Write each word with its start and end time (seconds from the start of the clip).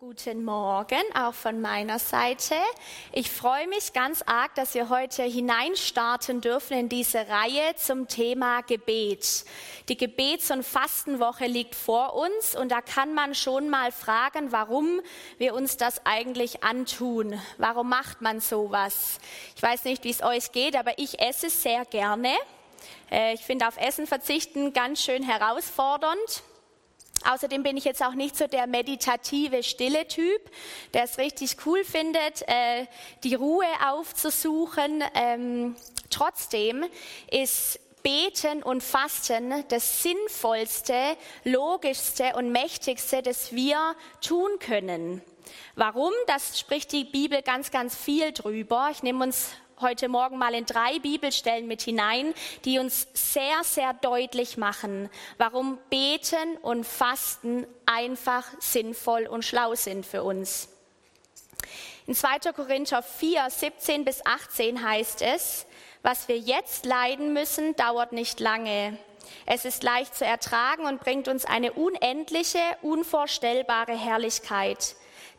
Guten 0.00 0.44
Morgen, 0.44 1.02
auch 1.14 1.34
von 1.34 1.60
meiner 1.60 2.00
Seite. 2.00 2.56
Ich 3.12 3.30
freue 3.30 3.68
mich 3.68 3.92
ganz 3.92 4.22
arg, 4.22 4.52
dass 4.56 4.74
wir 4.74 4.88
heute 4.88 5.22
hineinstarten 5.22 6.40
dürfen 6.40 6.76
in 6.76 6.88
diese 6.88 7.28
Reihe 7.28 7.76
zum 7.76 8.08
Thema 8.08 8.62
Gebet. 8.62 9.44
Die 9.88 9.96
Gebets- 9.96 10.50
und 10.50 10.64
Fastenwoche 10.64 11.46
liegt 11.46 11.76
vor 11.76 12.14
uns 12.14 12.56
und 12.56 12.70
da 12.70 12.80
kann 12.80 13.14
man 13.14 13.36
schon 13.36 13.70
mal 13.70 13.92
fragen, 13.92 14.50
warum 14.50 15.00
wir 15.38 15.54
uns 15.54 15.76
das 15.76 16.04
eigentlich 16.04 16.64
antun. 16.64 17.40
Warum 17.58 17.88
macht 17.88 18.20
man 18.20 18.40
sowas? 18.40 19.20
Ich 19.54 19.62
weiß 19.62 19.84
nicht, 19.84 20.02
wie 20.02 20.10
es 20.10 20.24
euch 20.24 20.50
geht, 20.50 20.76
aber 20.76 20.98
ich 20.98 21.20
esse 21.20 21.50
sehr 21.50 21.84
gerne. 21.84 22.32
Äh, 23.12 23.34
ich 23.34 23.42
finde 23.42 23.68
auf 23.68 23.76
Essen 23.76 24.08
verzichten 24.08 24.72
ganz 24.72 25.02
schön 25.02 25.22
herausfordernd. 25.22 26.42
Außerdem 27.30 27.62
bin 27.62 27.76
ich 27.76 27.84
jetzt 27.84 28.02
auch 28.02 28.14
nicht 28.14 28.36
so 28.36 28.46
der 28.46 28.66
meditative, 28.66 29.62
stille 29.62 30.06
Typ, 30.08 30.50
der 30.92 31.04
es 31.04 31.18
richtig 31.18 31.56
cool 31.66 31.84
findet, 31.84 32.42
äh, 32.42 32.86
die 33.22 33.34
Ruhe 33.34 33.66
aufzusuchen. 33.86 35.02
Ähm, 35.14 35.76
trotzdem 36.10 36.84
ist 37.30 37.80
Beten 38.02 38.62
und 38.62 38.82
Fasten 38.82 39.64
das 39.68 40.02
sinnvollste, 40.02 41.16
logischste 41.44 42.34
und 42.36 42.52
mächtigste, 42.52 43.22
das 43.22 43.54
wir 43.54 43.96
tun 44.20 44.58
können. 44.60 45.22
Warum? 45.74 46.12
Das 46.26 46.58
spricht 46.58 46.92
die 46.92 47.04
Bibel 47.04 47.40
ganz, 47.40 47.70
ganz 47.70 47.96
viel 47.96 48.32
drüber. 48.32 48.88
Ich 48.92 49.02
nehme 49.02 49.24
uns 49.24 49.52
heute 49.80 50.08
Morgen 50.08 50.38
mal 50.38 50.54
in 50.54 50.66
drei 50.66 50.98
Bibelstellen 50.98 51.66
mit 51.66 51.82
hinein, 51.82 52.34
die 52.64 52.78
uns 52.78 53.08
sehr, 53.12 53.62
sehr 53.62 53.92
deutlich 53.94 54.56
machen, 54.56 55.10
warum 55.38 55.78
Beten 55.90 56.56
und 56.62 56.84
Fasten 56.84 57.66
einfach 57.86 58.46
sinnvoll 58.60 59.26
und 59.26 59.44
schlau 59.44 59.74
sind 59.74 60.06
für 60.06 60.22
uns. 60.22 60.68
In 62.06 62.14
2. 62.14 62.52
Korinther 62.52 63.02
4, 63.02 63.48
17 63.48 64.04
bis 64.04 64.24
18 64.26 64.86
heißt 64.86 65.22
es, 65.22 65.66
was 66.02 66.28
wir 66.28 66.38
jetzt 66.38 66.84
leiden 66.84 67.32
müssen, 67.32 67.74
dauert 67.76 68.12
nicht 68.12 68.40
lange. 68.40 68.98
Es 69.46 69.64
ist 69.64 69.82
leicht 69.82 70.14
zu 70.14 70.24
ertragen 70.24 70.84
und 70.84 71.00
bringt 71.00 71.28
uns 71.28 71.46
eine 71.46 71.72
unendliche, 71.72 72.60
unvorstellbare 72.82 73.96
Herrlichkeit. 73.96 74.96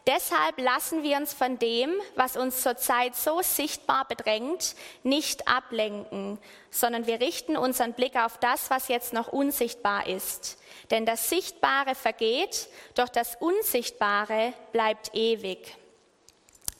Deshalb 0.07 0.59
lassen 0.59 1.01
wir 1.01 1.17
uns 1.17 1.33
von 1.33 1.57
dem, 1.57 1.89
was 2.15 2.37
uns 2.37 2.61
zurzeit 2.61 3.15
so 3.15 3.41
sichtbar 3.41 4.05
bedrängt, 4.07 4.75
nicht 5.01 5.47
ablenken, 5.47 6.37
sondern 6.69 7.07
wir 7.07 7.19
richten 7.19 7.57
unseren 7.57 7.93
Blick 7.93 8.15
auf 8.15 8.37
das, 8.37 8.69
was 8.69 8.87
jetzt 8.87 9.13
noch 9.13 9.29
unsichtbar 9.29 10.05
ist. 10.05 10.59
Denn 10.91 11.07
das 11.07 11.29
Sichtbare 11.29 11.95
vergeht, 11.95 12.67
doch 12.93 13.09
das 13.09 13.35
Unsichtbare 13.39 14.53
bleibt 14.71 15.15
ewig. 15.15 15.75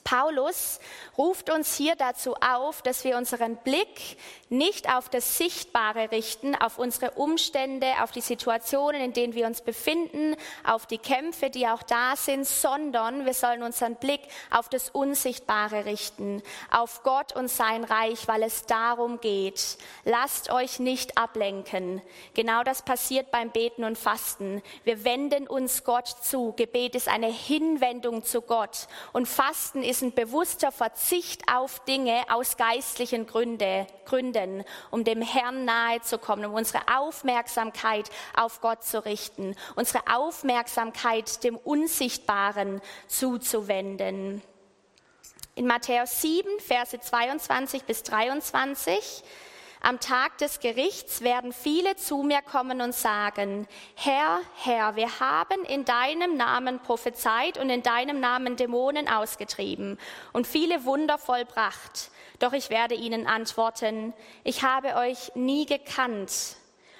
Paulus 0.06 0.78
ruft 1.18 1.50
uns 1.50 1.74
hier 1.74 1.96
dazu 1.96 2.36
auf, 2.36 2.80
dass 2.80 3.02
wir 3.02 3.16
unseren 3.16 3.56
Blick 3.56 4.16
nicht 4.48 4.88
auf 4.88 5.08
das 5.08 5.36
Sichtbare 5.36 6.12
richten, 6.12 6.54
auf 6.54 6.78
unsere 6.78 7.10
Umstände, 7.12 7.88
auf 8.00 8.12
die 8.12 8.20
Situationen, 8.20 9.00
in 9.00 9.12
denen 9.12 9.34
wir 9.34 9.48
uns 9.48 9.62
befinden, 9.62 10.36
auf 10.62 10.86
die 10.86 10.98
Kämpfe, 10.98 11.50
die 11.50 11.66
auch 11.66 11.82
da 11.82 12.14
sind, 12.14 12.46
sondern 12.46 13.26
wir 13.26 13.34
sollen 13.34 13.64
unseren 13.64 13.96
Blick 13.96 14.20
auf 14.52 14.68
das 14.68 14.90
Unsichtbare 14.90 15.86
richten, 15.86 16.40
auf 16.70 17.02
Gott 17.02 17.34
und 17.34 17.48
sein 17.48 17.82
Reich, 17.82 18.28
weil 18.28 18.44
es 18.44 18.64
darum 18.66 19.18
geht. 19.20 19.76
Lasst 20.04 20.52
euch 20.52 20.78
nicht 20.78 21.18
ablenken. 21.18 22.00
Genau 22.34 22.62
das 22.62 22.82
passiert 22.82 23.32
beim 23.32 23.50
Beten 23.50 23.82
und 23.82 23.98
Fasten. 23.98 24.62
Wir 24.84 25.02
wenden 25.02 25.48
uns 25.48 25.82
Gott 25.82 26.06
zu. 26.06 26.52
Gebet 26.52 26.94
ist 26.94 27.08
eine 27.08 27.26
Hinwendung 27.26 28.24
zu 28.24 28.40
Gott 28.40 28.86
und 29.12 29.26
Fasten 29.26 29.82
ist 29.82 29.95
ein 30.02 30.12
bewusster 30.12 30.72
Verzicht 30.72 31.42
auf 31.52 31.84
Dinge 31.84 32.22
aus 32.28 32.56
geistlichen 32.56 33.26
Gründe, 33.26 33.86
Gründen, 34.04 34.64
um 34.90 35.04
dem 35.04 35.22
Herrn 35.22 35.64
nahe 35.64 36.00
zu 36.02 36.18
kommen, 36.18 36.44
um 36.44 36.54
unsere 36.54 36.82
Aufmerksamkeit 36.96 38.10
auf 38.36 38.60
Gott 38.60 38.84
zu 38.84 39.04
richten, 39.04 39.54
unsere 39.74 40.02
Aufmerksamkeit 40.12 41.42
dem 41.44 41.56
Unsichtbaren 41.56 42.80
zuzuwenden. 43.06 44.42
In 45.54 45.66
Matthäus 45.66 46.20
7, 46.20 46.60
Verse 46.60 47.00
22 47.00 47.84
bis 47.84 48.02
23 48.02 49.22
am 49.86 50.00
Tag 50.00 50.38
des 50.38 50.58
Gerichts 50.58 51.20
werden 51.20 51.52
viele 51.52 51.94
zu 51.94 52.24
mir 52.24 52.42
kommen 52.42 52.80
und 52.80 52.92
sagen, 52.92 53.68
Herr, 53.94 54.40
Herr, 54.56 54.96
wir 54.96 55.20
haben 55.20 55.64
in 55.64 55.84
deinem 55.84 56.36
Namen 56.36 56.80
prophezeit 56.80 57.56
und 57.56 57.70
in 57.70 57.84
deinem 57.84 58.18
Namen 58.18 58.56
Dämonen 58.56 59.06
ausgetrieben 59.06 59.96
und 60.32 60.48
viele 60.48 60.84
Wunder 60.86 61.18
vollbracht. 61.18 62.10
Doch 62.40 62.52
ich 62.52 62.68
werde 62.68 62.96
ihnen 62.96 63.28
antworten, 63.28 64.12
ich 64.42 64.64
habe 64.64 64.96
euch 64.96 65.30
nie 65.36 65.66
gekannt. 65.66 66.32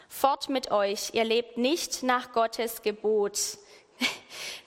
Fort 0.09 0.49
mit 0.49 0.71
euch, 0.71 1.11
ihr 1.13 1.25
lebt 1.25 1.59
nicht 1.59 2.05
nach 2.05 2.31
Gottes 2.31 2.83
Gebot. 2.83 3.59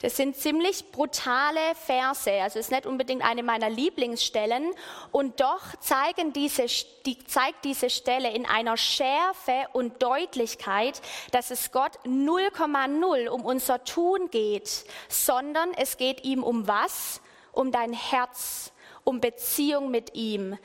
Das 0.02 0.16
sind 0.16 0.38
ziemlich 0.38 0.94
brutale 0.94 1.60
Verse. 1.86 2.32
Also 2.32 2.58
es 2.58 2.68
ist 2.68 2.72
nicht 2.72 2.86
unbedingt 2.86 3.22
eine 3.22 3.44
meiner 3.44 3.70
Lieblingsstellen. 3.70 4.72
Und 5.12 5.42
doch 5.42 5.76
zeigen 5.82 6.32
diese, 6.32 6.68
die, 7.06 7.18
zeigt 7.26 7.66
diese 7.66 7.90
Stelle 7.90 8.32
in 8.32 8.46
einer 8.46 8.78
Schärfe 8.78 9.66
und 9.74 10.02
Deutlichkeit, 10.02 11.02
dass 11.32 11.52
es 11.52 11.74
Gott 11.74 12.00
0,0 12.06 13.28
um 13.28 13.44
unser 13.44 13.84
Tun 13.84 14.30
geht, 14.32 14.86
sondern 15.10 15.74
es 15.74 15.98
geht 15.98 16.24
ihm 16.24 16.44
um 16.44 16.66
was? 16.68 17.20
Um 17.52 17.74
dein 17.74 17.92
Herz, 17.92 18.72
um 19.04 19.20
Beziehung 19.20 19.92
mit 19.92 20.16
ihm, 20.16 20.58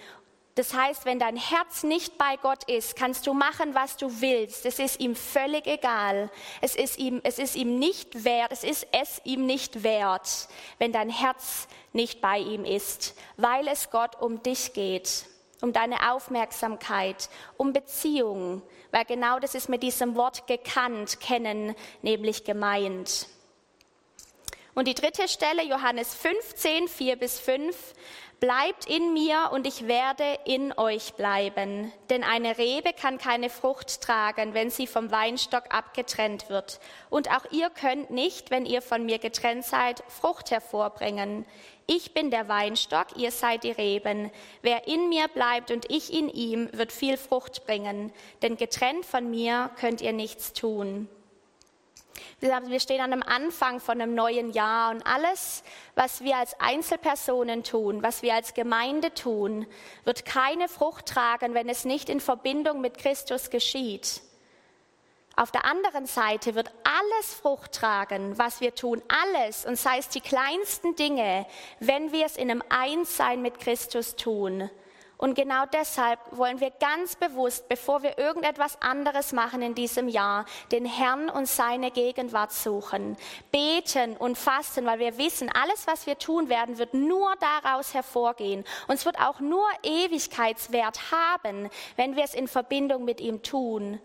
das 0.57 0.73
heißt, 0.73 1.05
wenn 1.05 1.19
dein 1.19 1.37
Herz 1.37 1.83
nicht 1.83 2.17
bei 2.17 2.37
Gott 2.37 2.65
ist, 2.65 2.95
kannst 2.95 3.27
du 3.27 3.35
machen, 3.35 3.75
was 3.75 3.97
du 3.97 4.21
willst. 4.21 4.65
Es 4.67 4.79
ist 4.79 5.01
ihm 5.01 5.17
völlig 5.17 5.67
egal. 5.67 6.31
Es 6.61 6.77
ist 6.77 6.97
ihm, 6.99 7.21
es 7.25 7.41
ist 7.41 7.57
ihm 7.57 7.81
nicht 7.81 8.25
wert. 8.25 8.53
Es 8.53 8.63
ist 8.63 8.87
es 8.93 9.21
ihm 9.25 9.47
nicht 9.47 9.83
wert, 9.83 10.49
wenn 10.79 10.93
dein 10.93 11.11
Herz 11.11 11.67
nicht 11.93 12.21
bei 12.21 12.39
ihm 12.39 12.65
ist, 12.65 13.17
weil 13.37 13.67
es 13.67 13.91
Gott 13.91 14.21
um 14.21 14.45
dich 14.45 14.73
geht, 14.75 15.27
um 15.61 15.73
deine 15.73 16.13
Aufmerksamkeit, 16.13 17.29
um 17.57 17.73
Beziehungen, 17.73 18.63
weil 18.93 19.05
genau 19.07 19.41
das 19.41 19.57
ist 19.57 19.69
mit 19.69 19.83
diesem 19.83 20.15
Wort 20.15 20.47
gekannt, 20.47 21.19
kennen, 21.19 21.75
nämlich 22.03 22.45
gemeint. 22.45 23.27
Und 24.75 24.89
die 24.89 24.95
dritte 24.95 25.29
Stelle, 25.29 25.62
Johannes 25.62 26.15
15, 26.15 26.89
4 26.89 27.17
bis 27.17 27.39
5, 27.39 27.95
Bleibt 28.45 28.85
in 28.91 29.15
mir 29.15 29.51
und 29.53 29.67
ich 29.67 29.87
werde 29.87 30.39
in 30.45 30.77
euch 30.77 31.15
bleiben. 31.15 31.91
Denn 32.11 32.23
eine 32.23 32.59
Rebe 32.59 32.93
kann 32.93 33.17
keine 33.17 33.49
Frucht 33.49 34.03
tragen, 34.03 34.53
wenn 34.53 34.69
sie 34.69 34.87
vom 34.87 35.11
Weinstock 35.11 35.65
abgetrennt 35.75 36.51
wird. 36.51 36.79
Und 37.09 37.31
auch 37.31 37.51
ihr 37.53 37.71
könnt 37.71 38.11
nicht, 38.11 38.51
wenn 38.51 38.67
ihr 38.67 38.83
von 38.83 39.07
mir 39.07 39.19
getrennt 39.19 39.65
seid, 39.65 40.05
Frucht 40.09 40.51
hervorbringen. 40.51 41.47
Ich 41.87 42.12
bin 42.12 42.31
der 42.31 42.47
Weinstock, 42.49 43.17
ihr 43.17 43.31
seid 43.31 43.65
die 43.65 43.71
Reben. 43.71 44.31
Wer 44.61 44.89
in 44.89 45.09
mir 45.09 45.29
bleibt 45.29 45.71
und 45.71 45.91
ich 45.91 46.12
in 46.12 46.29
ihm, 46.29 46.69
wird 46.73 46.93
viel 46.93 47.17
Frucht 47.17 47.65
bringen. 47.65 48.12
Denn 48.43 48.59
getrennt 48.59 49.06
von 49.06 49.31
mir 49.31 49.71
könnt 49.81 50.03
ihr 50.03 50.12
nichts 50.12 50.53
tun. 50.53 51.09
Wir 52.41 52.81
stehen 52.81 53.01
an 53.01 53.13
einem 53.13 53.23
Anfang 53.23 53.81
von 53.81 54.01
einem 54.01 54.15
neuen 54.15 54.51
Jahr 54.51 54.91
und 54.91 55.07
alles, 55.07 55.63
was 55.95 56.23
wir 56.23 56.37
als 56.37 56.59
Einzelpersonen 56.61 57.65
tun, 57.65 58.03
was 58.03 58.23
wir 58.23 58.35
als 58.35 58.55
Gemeinde 58.55 59.13
tun, 59.15 59.67
wird 60.05 60.25
keine 60.25 60.69
Frucht 60.69 61.07
tragen, 61.07 61.55
wenn 61.55 61.69
es 61.69 61.85
nicht 61.85 62.09
in 62.09 62.21
Verbindung 62.21 62.81
mit 62.81 62.99
Christus 62.99 63.51
geschieht. 63.51 64.23
Auf 65.37 65.51
der 65.51 65.65
anderen 65.65 66.07
Seite 66.07 66.55
wird 66.55 66.73
alles 66.85 67.35
Frucht 67.35 67.73
tragen, 67.73 68.38
was 68.38 68.61
wir 68.61 68.75
tun, 68.75 69.03
alles, 69.09 69.67
und 69.67 69.77
sei 69.77 69.99
es 69.99 70.09
die 70.09 70.21
kleinsten 70.21 70.94
Dinge, 70.94 71.47
wenn 71.81 72.12
wir 72.12 72.25
es 72.27 72.37
in 72.37 72.50
einem 72.50 72.62
Einssein 72.69 73.43
mit 73.43 73.59
Christus 73.59 74.15
tun. 74.15 74.71
Und 75.25 75.37
genau 75.37 75.65
deshalb 75.73 76.19
wollen 76.32 76.61
wir 76.61 76.71
ganz 76.71 77.17
bewusst, 77.17 77.67
bevor 77.67 78.03
wir 78.03 78.19
irgendetwas 78.19 78.76
anderes 78.82 79.32
machen 79.32 79.62
in 79.62 79.75
diesem 79.75 80.06
Jahr, 80.06 80.44
den 80.71 80.85
Herrn 80.85 81.31
und 81.31 81.49
seine 81.49 81.91
Gegenwart 81.91 82.53
suchen, 82.53 83.17
beten 83.50 84.19
und 84.19 84.37
fasten, 84.37 84.85
weil 84.85 84.99
wir 84.99 85.17
wissen, 85.17 85.49
alles, 85.49 85.87
was 85.87 86.06
wir 86.06 86.19
tun 86.19 86.50
werden, 86.50 86.76
wird 86.76 86.93
nur 86.93 87.32
daraus 87.41 87.94
hervorgehen. 87.94 88.67
Und 88.87 88.97
es 88.97 89.06
wird 89.06 89.19
auch 89.19 89.41
nur 89.41 89.65
Ewigkeitswert 89.82 91.11
haben, 91.11 91.71
wenn 91.97 92.17
wir 92.17 92.25
es 92.25 92.35
in 92.35 92.47
Verbindung 92.47 93.06
mit 93.06 93.23
ihm 93.23 93.43
tun. 93.43 94.00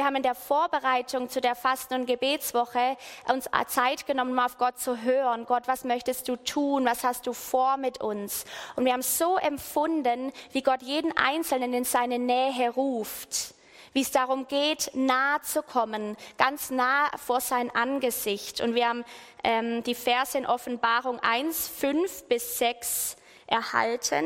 Wir 0.00 0.06
haben 0.06 0.16
in 0.16 0.22
der 0.22 0.34
Vorbereitung 0.34 1.28
zu 1.28 1.42
der 1.42 1.54
Fasten- 1.54 1.92
und 1.92 2.06
Gebetswoche 2.06 2.96
uns 3.30 3.50
Zeit 3.66 4.06
genommen, 4.06 4.32
mal 4.32 4.46
auf 4.46 4.56
Gott 4.56 4.78
zu 4.78 5.02
hören. 5.02 5.44
Gott, 5.44 5.68
was 5.68 5.84
möchtest 5.84 6.26
du 6.26 6.36
tun? 6.36 6.86
Was 6.86 7.04
hast 7.04 7.26
du 7.26 7.34
vor 7.34 7.76
mit 7.76 8.00
uns? 8.00 8.46
Und 8.76 8.86
wir 8.86 8.94
haben 8.94 9.02
so 9.02 9.36
empfunden, 9.36 10.32
wie 10.52 10.62
Gott 10.62 10.80
jeden 10.80 11.14
Einzelnen 11.18 11.74
in 11.74 11.84
seine 11.84 12.18
Nähe 12.18 12.70
ruft 12.70 13.52
wie 13.92 14.00
es 14.00 14.10
darum 14.10 14.46
geht, 14.46 14.92
nah 14.94 15.42
zu 15.42 15.62
kommen, 15.62 16.16
ganz 16.38 16.70
nah 16.70 17.10
vor 17.18 17.40
sein 17.40 17.74
Angesicht. 17.74 18.62
Und 18.62 18.74
wir 18.76 18.88
haben 18.88 19.04
ähm, 19.42 19.82
die 19.82 19.96
Verse 19.96 20.38
in 20.38 20.46
Offenbarung 20.46 21.18
1, 21.20 21.68
5 21.68 22.24
bis 22.28 22.56
6 22.56 23.16
erhalten. 23.48 24.24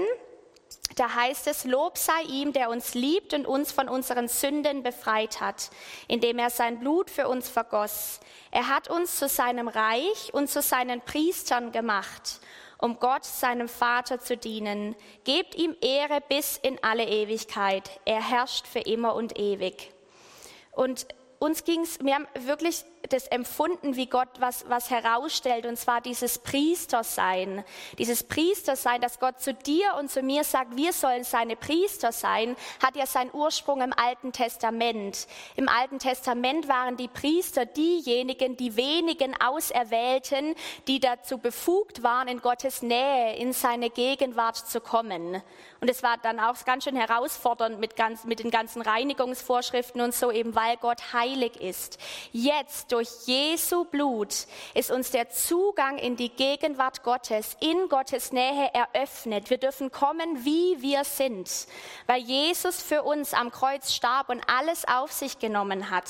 Da 0.94 1.14
heißt 1.14 1.48
es, 1.48 1.64
Lob 1.64 1.98
sei 1.98 2.22
ihm, 2.28 2.52
der 2.52 2.70
uns 2.70 2.94
liebt 2.94 3.34
und 3.34 3.46
uns 3.46 3.72
von 3.72 3.88
unseren 3.88 4.28
Sünden 4.28 4.82
befreit 4.82 5.40
hat, 5.40 5.70
indem 6.06 6.38
er 6.38 6.50
sein 6.50 6.78
Blut 6.78 7.10
für 7.10 7.28
uns 7.28 7.48
vergoss. 7.48 8.20
Er 8.50 8.68
hat 8.68 8.88
uns 8.88 9.18
zu 9.18 9.28
seinem 9.28 9.66
Reich 9.66 10.32
und 10.32 10.48
zu 10.48 10.62
seinen 10.62 11.00
Priestern 11.00 11.72
gemacht, 11.72 12.40
um 12.78 13.00
Gott, 13.00 13.24
seinem 13.24 13.68
Vater, 13.68 14.20
zu 14.20 14.36
dienen. 14.36 14.94
Gebt 15.24 15.56
ihm 15.56 15.74
Ehre 15.80 16.20
bis 16.28 16.58
in 16.58 16.78
alle 16.82 17.04
Ewigkeit. 17.04 17.90
Er 18.04 18.22
herrscht 18.22 18.66
für 18.66 18.80
immer 18.80 19.14
und 19.14 19.38
ewig. 19.38 19.90
Und 20.70 21.06
uns 21.40 21.64
ging 21.64 21.80
es, 21.80 21.98
wir 22.00 22.14
haben 22.14 22.28
wirklich 22.34 22.84
das 23.08 23.26
empfunden, 23.26 23.96
wie 23.96 24.06
Gott 24.06 24.28
was, 24.38 24.68
was 24.68 24.90
herausstellt, 24.90 25.66
und 25.66 25.76
zwar 25.76 26.00
dieses 26.00 26.38
Priestersein. 26.38 27.64
Dieses 27.98 28.22
Priestersein, 28.22 29.00
dass 29.00 29.18
Gott 29.18 29.40
zu 29.40 29.52
dir 29.52 29.94
und 29.98 30.10
zu 30.10 30.22
mir 30.22 30.44
sagt, 30.44 30.76
wir 30.76 30.92
sollen 30.92 31.24
seine 31.24 31.56
Priester 31.56 32.12
sein, 32.12 32.56
hat 32.82 32.96
ja 32.96 33.06
seinen 33.06 33.32
Ursprung 33.32 33.82
im 33.82 33.92
Alten 33.92 34.32
Testament. 34.32 35.26
Im 35.56 35.68
Alten 35.68 35.98
Testament 35.98 36.68
waren 36.68 36.96
die 36.96 37.08
Priester 37.08 37.66
diejenigen, 37.66 38.56
die 38.56 38.76
wenigen 38.76 39.34
Auserwählten, 39.40 40.54
die 40.88 41.00
dazu 41.00 41.38
befugt 41.38 42.02
waren, 42.02 42.28
in 42.28 42.40
Gottes 42.40 42.82
Nähe, 42.82 43.36
in 43.36 43.52
seine 43.52 43.90
Gegenwart 43.90 44.56
zu 44.56 44.80
kommen. 44.80 45.42
Und 45.80 45.90
es 45.90 46.02
war 46.02 46.16
dann 46.16 46.40
auch 46.40 46.54
ganz 46.64 46.84
schön 46.84 46.96
herausfordernd 46.96 47.78
mit, 47.78 47.96
ganz, 47.96 48.24
mit 48.24 48.38
den 48.38 48.50
ganzen 48.50 48.80
Reinigungsvorschriften 48.80 50.00
und 50.00 50.14
so, 50.14 50.30
eben 50.30 50.54
weil 50.54 50.78
Gott 50.78 51.12
heilig 51.12 51.60
ist. 51.60 51.98
Jetzt 52.32 52.93
durch 52.94 53.26
Jesu 53.26 53.84
Blut 53.84 54.46
ist 54.72 54.92
uns 54.92 55.10
der 55.10 55.28
Zugang 55.28 55.98
in 55.98 56.14
die 56.14 56.28
Gegenwart 56.28 57.02
Gottes, 57.02 57.56
in 57.58 57.88
Gottes 57.88 58.30
Nähe 58.30 58.70
eröffnet. 58.72 59.50
Wir 59.50 59.58
dürfen 59.58 59.90
kommen, 59.90 60.44
wie 60.44 60.80
wir 60.80 61.02
sind, 61.02 61.66
weil 62.06 62.20
Jesus 62.20 62.80
für 62.80 63.02
uns 63.02 63.34
am 63.34 63.50
Kreuz 63.50 63.92
starb 63.92 64.28
und 64.28 64.44
alles 64.46 64.86
auf 64.86 65.10
sich 65.10 65.40
genommen 65.40 65.90
hat. 65.90 66.08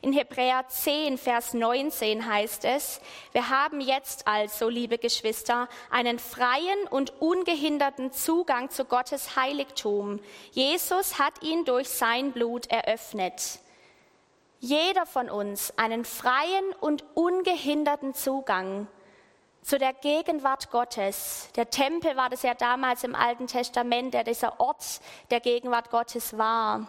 In 0.00 0.14
Hebräer 0.14 0.64
10, 0.66 1.18
Vers 1.18 1.52
19 1.52 2.26
heißt 2.26 2.64
es, 2.64 3.02
wir 3.32 3.50
haben 3.50 3.82
jetzt 3.82 4.26
also, 4.26 4.70
liebe 4.70 4.96
Geschwister, 4.96 5.68
einen 5.90 6.18
freien 6.18 6.86
und 6.88 7.20
ungehinderten 7.20 8.12
Zugang 8.12 8.70
zu 8.70 8.86
Gottes 8.86 9.36
Heiligtum. 9.36 10.20
Jesus 10.52 11.18
hat 11.18 11.42
ihn 11.42 11.66
durch 11.66 11.90
sein 11.90 12.32
Blut 12.32 12.68
eröffnet 12.68 13.60
jeder 14.60 15.06
von 15.06 15.28
uns 15.28 15.72
einen 15.76 16.04
freien 16.04 16.72
und 16.80 17.04
ungehinderten 17.14 18.14
Zugang 18.14 18.86
zu 19.64 19.78
der 19.78 19.94
Gegenwart 19.94 20.70
Gottes. 20.70 21.48
Der 21.56 21.70
Tempel 21.70 22.16
war 22.16 22.28
das 22.28 22.42
ja 22.42 22.54
damals 22.54 23.02
im 23.02 23.14
Alten 23.14 23.46
Testament, 23.46 24.12
der 24.12 24.22
dieser 24.22 24.60
Ort 24.60 25.00
der 25.30 25.40
Gegenwart 25.40 25.90
Gottes 25.90 26.36
war. 26.36 26.86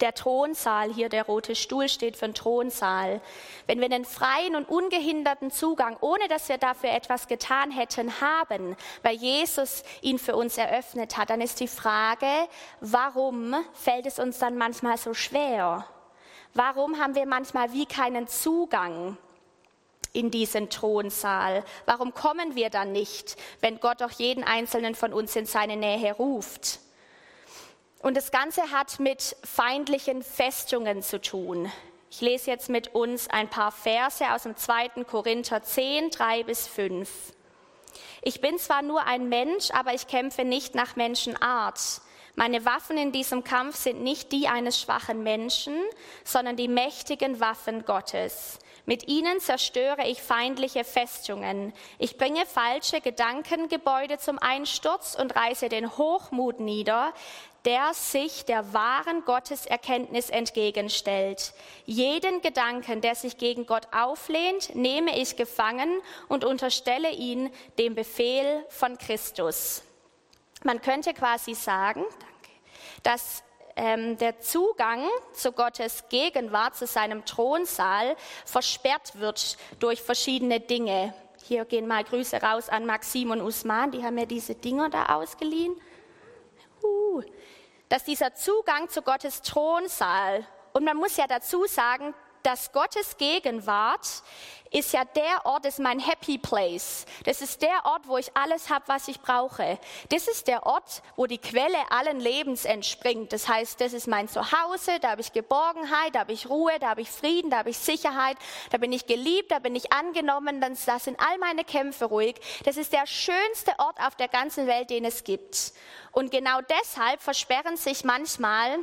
Der 0.00 0.14
Thronsaal, 0.14 0.92
hier 0.92 1.10
der 1.10 1.24
rote 1.24 1.54
Stuhl 1.54 1.88
steht 1.88 2.16
für 2.16 2.26
den 2.26 2.34
Thronsaal. 2.34 3.20
Wenn 3.66 3.80
wir 3.80 3.86
einen 3.86 4.06
freien 4.06 4.56
und 4.56 4.68
ungehinderten 4.68 5.50
Zugang, 5.50 5.98
ohne 6.00 6.26
dass 6.28 6.48
wir 6.48 6.58
dafür 6.58 6.90
etwas 6.90 7.28
getan 7.28 7.70
hätten, 7.70 8.20
haben, 8.20 8.76
weil 9.02 9.16
Jesus 9.16 9.82
ihn 10.00 10.18
für 10.18 10.36
uns 10.36 10.56
eröffnet 10.56 11.18
hat, 11.18 11.28
dann 11.28 11.40
ist 11.42 11.60
die 11.60 11.68
Frage, 11.68 12.28
warum 12.80 13.54
fällt 13.74 14.06
es 14.06 14.18
uns 14.18 14.38
dann 14.38 14.56
manchmal 14.56 14.96
so 14.96 15.12
schwer? 15.12 15.84
Warum 16.54 16.98
haben 16.98 17.14
wir 17.14 17.26
manchmal 17.26 17.72
wie 17.72 17.86
keinen 17.86 18.26
Zugang 18.26 19.16
in 20.12 20.30
diesen 20.30 20.68
Thronsaal? 20.68 21.64
Warum 21.86 22.12
kommen 22.12 22.56
wir 22.56 22.70
dann 22.70 22.92
nicht, 22.92 23.36
wenn 23.60 23.78
Gott 23.78 24.00
doch 24.00 24.10
jeden 24.10 24.42
einzelnen 24.42 24.94
von 24.94 25.12
uns 25.12 25.36
in 25.36 25.46
seine 25.46 25.76
Nähe 25.76 26.12
ruft? 26.12 26.80
Und 28.02 28.16
das 28.16 28.32
Ganze 28.32 28.70
hat 28.72 28.98
mit 28.98 29.36
feindlichen 29.44 30.22
Festungen 30.22 31.02
zu 31.02 31.20
tun. 31.20 31.70
Ich 32.10 32.20
lese 32.20 32.50
jetzt 32.50 32.68
mit 32.68 32.94
uns 32.94 33.28
ein 33.28 33.48
paar 33.48 33.70
Verse 33.70 34.32
aus 34.32 34.42
dem 34.42 34.56
2. 34.56 35.04
Korinther 35.04 35.62
10, 35.62 36.10
3 36.10 36.42
bis 36.42 36.66
5. 36.66 37.08
Ich 38.22 38.40
bin 38.40 38.58
zwar 38.58 38.82
nur 38.82 39.04
ein 39.04 39.28
Mensch, 39.28 39.70
aber 39.70 39.94
ich 39.94 40.08
kämpfe 40.08 40.44
nicht 40.44 40.74
nach 40.74 40.96
Menschenart. 40.96 42.00
Meine 42.36 42.64
Waffen 42.64 42.96
in 42.96 43.12
diesem 43.12 43.44
Kampf 43.44 43.76
sind 43.76 44.02
nicht 44.02 44.32
die 44.32 44.48
eines 44.48 44.80
schwachen 44.80 45.22
Menschen, 45.22 45.74
sondern 46.24 46.56
die 46.56 46.68
mächtigen 46.68 47.40
Waffen 47.40 47.84
Gottes. 47.84 48.58
Mit 48.86 49.08
ihnen 49.08 49.40
zerstöre 49.40 50.06
ich 50.06 50.22
feindliche 50.22 50.84
Festungen. 50.84 51.72
Ich 51.98 52.16
bringe 52.16 52.46
falsche 52.46 53.00
Gedankengebäude 53.00 54.18
zum 54.18 54.38
Einsturz 54.38 55.14
und 55.14 55.36
reiße 55.36 55.68
den 55.68 55.96
Hochmut 55.96 56.60
nieder, 56.60 57.12
der 57.64 57.92
sich 57.92 58.46
der 58.46 58.72
wahren 58.72 59.24
Gotteserkenntnis 59.24 60.30
entgegenstellt. 60.30 61.52
Jeden 61.84 62.40
Gedanken, 62.40 63.00
der 63.00 63.14
sich 63.14 63.36
gegen 63.36 63.66
Gott 63.66 63.86
auflehnt, 63.92 64.74
nehme 64.74 65.18
ich 65.18 65.36
gefangen 65.36 66.00
und 66.28 66.44
unterstelle 66.44 67.10
ihn 67.10 67.50
dem 67.78 67.94
Befehl 67.94 68.64
von 68.70 68.96
Christus. 68.96 69.82
Man 70.62 70.82
könnte 70.82 71.14
quasi 71.14 71.54
sagen, 71.54 72.04
dass 73.02 73.42
ähm, 73.76 74.18
der 74.18 74.40
Zugang 74.40 75.08
zu 75.32 75.52
Gottes 75.52 76.04
Gegenwart, 76.10 76.76
zu 76.76 76.86
seinem 76.86 77.24
Thronsaal, 77.24 78.16
versperrt 78.44 79.18
wird 79.18 79.56
durch 79.78 80.02
verschiedene 80.02 80.60
Dinge. 80.60 81.14
Hier 81.44 81.64
gehen 81.64 81.86
mal 81.86 82.04
Grüße 82.04 82.42
raus 82.42 82.68
an 82.68 82.84
Maxim 82.84 83.30
und 83.30 83.40
Usman, 83.40 83.90
die 83.90 84.04
haben 84.04 84.16
mir 84.16 84.26
diese 84.26 84.54
Dinger 84.54 84.90
da 84.90 85.06
ausgeliehen. 85.14 85.80
Uh, 86.82 87.22
dass 87.88 88.04
dieser 88.04 88.34
Zugang 88.34 88.88
zu 88.88 89.02
Gottes 89.02 89.42
Thronsaal, 89.42 90.46
und 90.72 90.84
man 90.84 90.96
muss 90.96 91.16
ja 91.16 91.26
dazu 91.26 91.64
sagen, 91.66 92.14
dass 92.42 92.72
Gottes 92.72 93.16
Gegenwart 93.16 94.22
ist 94.72 94.92
ja 94.92 95.04
der 95.04 95.44
Ort, 95.46 95.66
ist 95.66 95.80
mein 95.80 95.98
Happy 95.98 96.38
Place. 96.38 97.04
Das 97.24 97.42
ist 97.42 97.60
der 97.60 97.84
Ort, 97.84 98.06
wo 98.06 98.18
ich 98.18 98.36
alles 98.36 98.70
habe, 98.70 98.84
was 98.86 99.08
ich 99.08 99.20
brauche. 99.20 99.78
Das 100.10 100.28
ist 100.28 100.46
der 100.46 100.64
Ort, 100.64 101.02
wo 101.16 101.26
die 101.26 101.38
Quelle 101.38 101.78
allen 101.90 102.20
Lebens 102.20 102.64
entspringt. 102.64 103.32
Das 103.32 103.48
heißt, 103.48 103.80
das 103.80 103.92
ist 103.92 104.06
mein 104.06 104.28
Zuhause, 104.28 105.00
da 105.00 105.10
habe 105.10 105.20
ich 105.20 105.32
Geborgenheit, 105.32 106.14
da 106.14 106.20
habe 106.20 106.32
ich 106.32 106.48
Ruhe, 106.48 106.78
da 106.78 106.90
habe 106.90 107.00
ich 107.00 107.10
Frieden, 107.10 107.50
da 107.50 107.58
habe 107.58 107.70
ich 107.70 107.78
Sicherheit, 107.78 108.36
da 108.70 108.78
bin 108.78 108.92
ich 108.92 109.06
geliebt, 109.06 109.50
da 109.50 109.58
bin 109.58 109.74
ich 109.74 109.92
angenommen, 109.92 110.60
da 110.60 110.98
sind 110.98 111.18
all 111.18 111.38
meine 111.38 111.64
Kämpfe 111.64 112.04
ruhig. 112.04 112.36
Das 112.64 112.76
ist 112.76 112.92
der 112.92 113.06
schönste 113.06 113.72
Ort 113.78 113.98
auf 113.98 114.14
der 114.14 114.28
ganzen 114.28 114.66
Welt, 114.66 114.90
den 114.90 115.04
es 115.04 115.24
gibt. 115.24 115.72
Und 116.12 116.30
genau 116.30 116.60
deshalb 116.62 117.20
versperren 117.20 117.76
sich 117.76 118.04
manchmal 118.04 118.78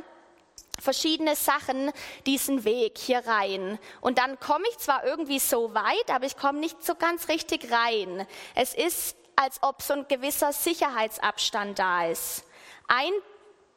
verschiedene 0.80 1.36
Sachen 1.36 1.92
diesen 2.26 2.64
Weg 2.64 2.98
hier 2.98 3.26
rein. 3.26 3.78
Und 4.00 4.18
dann 4.18 4.38
komme 4.40 4.64
ich 4.70 4.78
zwar 4.78 5.04
irgendwie 5.04 5.38
so 5.38 5.74
weit, 5.74 6.10
aber 6.10 6.26
ich 6.26 6.36
komme 6.36 6.60
nicht 6.60 6.84
so 6.84 6.94
ganz 6.94 7.28
richtig 7.28 7.70
rein. 7.70 8.26
Es 8.54 8.74
ist, 8.74 9.16
als 9.36 9.62
ob 9.62 9.82
so 9.82 9.94
ein 9.94 10.08
gewisser 10.08 10.52
Sicherheitsabstand 10.52 11.78
da 11.78 12.06
ist. 12.06 12.44
Ein, 12.88 13.12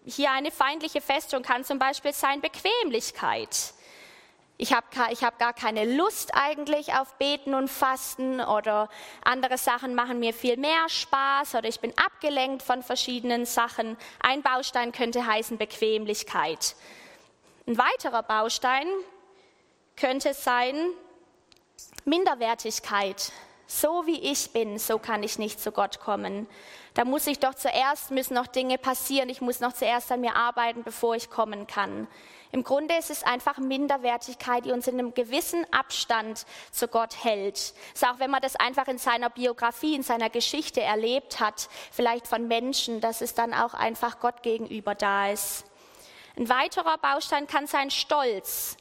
hier 0.05 0.31
eine 0.31 0.51
feindliche 0.51 1.01
Festung 1.01 1.43
kann 1.43 1.63
zum 1.63 1.79
Beispiel 1.79 2.13
sein 2.13 2.41
Bequemlichkeit. 2.41 3.73
Ich 4.61 4.73
habe 4.73 4.85
ich 5.09 5.23
hab 5.23 5.39
gar 5.39 5.53
keine 5.53 5.95
Lust 5.95 6.35
eigentlich 6.35 6.93
auf 6.93 7.15
Beten 7.15 7.55
und 7.55 7.67
Fasten 7.67 8.39
oder 8.39 8.89
andere 9.23 9.57
Sachen 9.57 9.95
machen 9.95 10.19
mir 10.19 10.35
viel 10.35 10.55
mehr 10.55 10.87
Spaß 10.87 11.55
oder 11.55 11.67
ich 11.67 11.79
bin 11.79 11.91
abgelenkt 11.97 12.61
von 12.61 12.83
verschiedenen 12.83 13.47
Sachen. 13.47 13.97
Ein 14.19 14.43
Baustein 14.43 14.91
könnte 14.91 15.25
heißen 15.25 15.57
Bequemlichkeit. 15.57 16.75
Ein 17.65 17.79
weiterer 17.79 18.21
Baustein 18.21 18.85
könnte 19.95 20.35
sein 20.35 20.75
Minderwertigkeit. 22.05 23.31
So 23.65 24.05
wie 24.05 24.19
ich 24.31 24.51
bin, 24.51 24.77
so 24.77 24.99
kann 24.99 25.23
ich 25.23 25.39
nicht 25.39 25.59
zu 25.59 25.71
Gott 25.71 25.99
kommen. 25.99 26.47
Da 26.93 27.03
muss 27.03 27.25
ich 27.25 27.39
doch 27.39 27.55
zuerst, 27.55 28.11
müssen 28.11 28.35
noch 28.35 28.45
Dinge 28.45 28.77
passieren, 28.77 29.29
ich 29.29 29.41
muss 29.41 29.59
noch 29.59 29.73
zuerst 29.73 30.11
an 30.11 30.21
mir 30.21 30.35
arbeiten, 30.35 30.83
bevor 30.83 31.15
ich 31.15 31.31
kommen 31.31 31.65
kann. 31.65 32.07
Im 32.51 32.63
Grunde 32.63 32.95
ist 32.97 33.09
es 33.09 33.23
einfach 33.23 33.57
Minderwertigkeit, 33.57 34.65
die 34.65 34.71
uns 34.71 34.87
in 34.87 34.99
einem 34.99 35.13
gewissen 35.13 35.65
Abstand 35.71 36.45
zu 36.71 36.87
Gott 36.89 37.23
hält. 37.23 37.57
ist 37.57 38.05
auch 38.05 38.19
wenn 38.19 38.29
man 38.29 38.41
das 38.41 38.57
einfach 38.57 38.87
in 38.87 38.97
seiner 38.97 39.29
Biografie, 39.29 39.95
in 39.95 40.03
seiner 40.03 40.29
Geschichte 40.29 40.81
erlebt 40.81 41.39
hat, 41.39 41.69
vielleicht 41.91 42.27
von 42.27 42.47
Menschen, 42.47 42.99
dass 42.99 43.21
es 43.21 43.33
dann 43.33 43.53
auch 43.53 43.73
einfach 43.73 44.19
Gott 44.19 44.43
gegenüber 44.43 44.95
da 44.95 45.29
ist. 45.29 45.65
Ein 46.37 46.49
weiterer 46.49 46.97
Baustein 46.97 47.47
kann 47.47 47.67
sein 47.67 47.89
Stolz. 47.89 48.75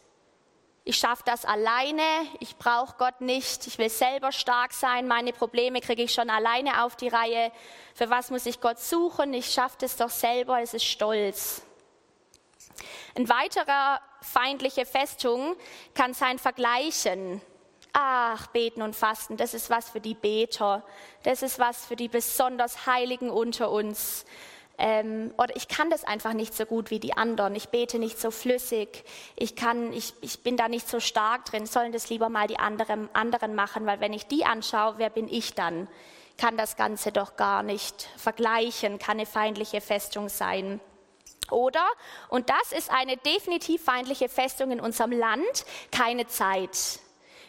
Ich 0.82 0.96
schaffe 0.96 1.22
das 1.26 1.44
alleine, 1.44 2.02
ich 2.40 2.56
brauche 2.56 2.96
Gott 2.96 3.20
nicht, 3.20 3.66
ich 3.66 3.78
will 3.78 3.90
selber 3.90 4.32
stark 4.32 4.72
sein, 4.72 5.06
meine 5.06 5.32
Probleme 5.32 5.80
kriege 5.80 6.02
ich 6.02 6.12
schon 6.12 6.30
alleine 6.30 6.82
auf 6.84 6.96
die 6.96 7.08
Reihe. 7.08 7.52
Für 7.94 8.10
was 8.10 8.30
muss 8.30 8.46
ich 8.46 8.60
Gott 8.60 8.80
suchen? 8.80 9.34
Ich 9.34 9.52
schaffe 9.52 9.76
das 9.80 9.96
doch 9.96 10.10
selber, 10.10 10.60
es 10.60 10.74
ist 10.74 10.86
Stolz. 10.86 11.62
Ein 13.16 13.28
weiterer 13.28 14.00
feindliche 14.22 14.86
Festung 14.86 15.56
kann 15.94 16.14
sein 16.14 16.38
Vergleichen. 16.38 17.40
Ach, 17.92 18.46
beten 18.48 18.82
und 18.82 18.94
fasten, 18.94 19.36
das 19.36 19.54
ist 19.54 19.68
was 19.68 19.90
für 19.90 20.00
die 20.00 20.14
Beter. 20.14 20.84
Das 21.24 21.42
ist 21.42 21.58
was 21.58 21.86
für 21.86 21.96
die 21.96 22.08
besonders 22.08 22.86
Heiligen 22.86 23.30
unter 23.30 23.70
uns. 23.70 24.24
Ähm, 24.78 25.34
oder 25.36 25.54
ich 25.56 25.68
kann 25.68 25.90
das 25.90 26.04
einfach 26.04 26.32
nicht 26.32 26.54
so 26.54 26.64
gut 26.64 26.90
wie 26.90 27.00
die 27.00 27.14
anderen. 27.14 27.54
Ich 27.54 27.68
bete 27.68 27.98
nicht 27.98 28.18
so 28.18 28.30
flüssig. 28.30 29.04
Ich, 29.36 29.54
kann, 29.54 29.92
ich, 29.92 30.14
ich 30.22 30.42
bin 30.42 30.56
da 30.56 30.68
nicht 30.68 30.88
so 30.88 31.00
stark 31.00 31.44
drin. 31.44 31.66
Sollen 31.66 31.92
das 31.92 32.08
lieber 32.08 32.30
mal 32.30 32.46
die 32.46 32.58
anderen, 32.58 33.14
anderen 33.14 33.54
machen, 33.54 33.84
weil 33.84 34.00
wenn 34.00 34.14
ich 34.14 34.26
die 34.26 34.46
anschaue, 34.46 34.94
wer 34.96 35.10
bin 35.10 35.28
ich 35.28 35.54
dann? 35.54 35.86
Kann 36.38 36.56
das 36.56 36.76
Ganze 36.76 37.12
doch 37.12 37.36
gar 37.36 37.62
nicht 37.62 38.08
vergleichen, 38.16 38.98
kann 38.98 39.18
eine 39.18 39.26
feindliche 39.26 39.82
Festung 39.82 40.30
sein. 40.30 40.80
Oder, 41.50 41.86
und 42.28 42.50
das 42.50 42.72
ist 42.72 42.90
eine 42.90 43.16
definitiv 43.16 43.84
feindliche 43.84 44.28
Festung 44.28 44.70
in 44.70 44.80
unserem 44.80 45.12
Land, 45.12 45.64
keine 45.90 46.26
Zeit. 46.26 47.00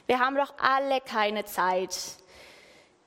Wir 0.08 0.20
haben 0.20 0.36
doch 0.36 0.54
alle 0.58 1.02
keine 1.02 1.46
Zeit. 1.46 1.98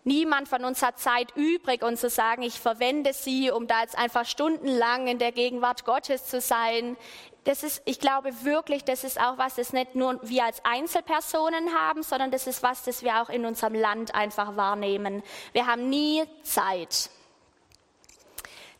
Niemand 0.05 0.49
von 0.49 0.65
uns 0.65 0.83
hat 0.83 0.99
Zeit 0.99 1.35
übrig, 1.35 1.83
und 1.83 1.99
zu 1.99 2.11
sagen, 2.11 2.43
ich 2.43 2.61
verwende 2.61 3.15
sie, 3.15 3.51
um 3.51 3.67
da 3.67 3.81
jetzt 3.81 3.97
einfach 3.97 4.27
stundenlang 4.27 5.07
in 5.07 5.19
der 5.19 5.33
Gegenwart 5.33 5.87
Gottes 5.87 6.27
zu 6.27 6.43
sein. 6.43 6.99
Das 7.45 7.63
ist, 7.63 7.83
ich 7.87 8.01
glaube 8.01 8.45
wirklich, 8.45 8.85
das 8.85 9.03
ist 9.03 9.19
auch 9.19 9.39
was, 9.39 9.55
das 9.55 9.73
nicht 9.73 9.95
nur 9.95 10.19
wir 10.23 10.45
als 10.45 10.63
Einzelpersonen 10.65 11.75
haben, 11.75 12.03
sondern 12.03 12.31
das 12.31 12.47
ist 12.47 12.63
was, 12.63 12.85
das 12.85 13.03
wir 13.03 13.23
auch 13.23 13.31
in 13.31 13.47
unserem 13.47 13.75
Land 13.75 14.15
einfach 14.15 14.57
wahrnehmen. 14.57 15.23
Wir 15.53 15.67
haben 15.67 15.89
nie 15.89 16.25
Zeit. 16.43 17.09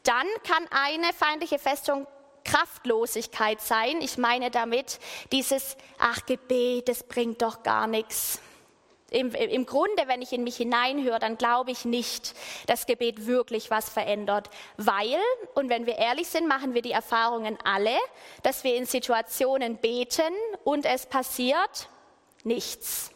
Dann 0.05 0.27
kann 0.47 0.67
eine 0.71 1.13
feindliche 1.13 1.59
Festung 1.59 2.07
Kraftlosigkeit 2.45 3.61
sein. 3.61 4.01
Ich 4.01 4.19
meine 4.19 4.51
damit 4.51 5.01
dieses, 5.33 5.77
ach 5.99 6.25
Gebet, 6.27 6.89
das 6.89 7.03
bringt 7.03 7.43
doch 7.43 7.63
gar 7.63 7.87
nichts. 7.87 8.41
Im, 9.11 9.33
Im, 9.33 9.65
Grunde, 9.65 10.09
wenn 10.09 10.23
ich 10.23 10.33
in 10.33 10.43
mich 10.43 10.57
hineinhöre, 10.57 11.21
dann 11.21 11.39
glaube 11.39 11.71
ich 11.71 11.85
nicht, 11.85 12.35
dass 12.67 12.87
Gebet 12.87 13.27
wirklich 13.27 13.71
was 13.71 13.89
verändert. 13.89 14.51
Weil, 14.77 15.21
und 15.55 15.69
wenn 15.69 15.87
wir 15.87 15.99
ehrlich 15.99 16.27
sind, 16.27 16.49
machen 16.49 16.75
wir 16.75 16.83
die 16.83 16.91
Erfahrungen 16.91 17.57
alle, 17.63 17.97
dass 18.43 18.65
wir 18.65 18.75
in 18.75 18.87
Situationen 18.87 19.77
beten 19.77 20.35
und 20.65 20.85
es 20.85 21.07
passiert 21.07 21.89
nichts. 22.43 23.14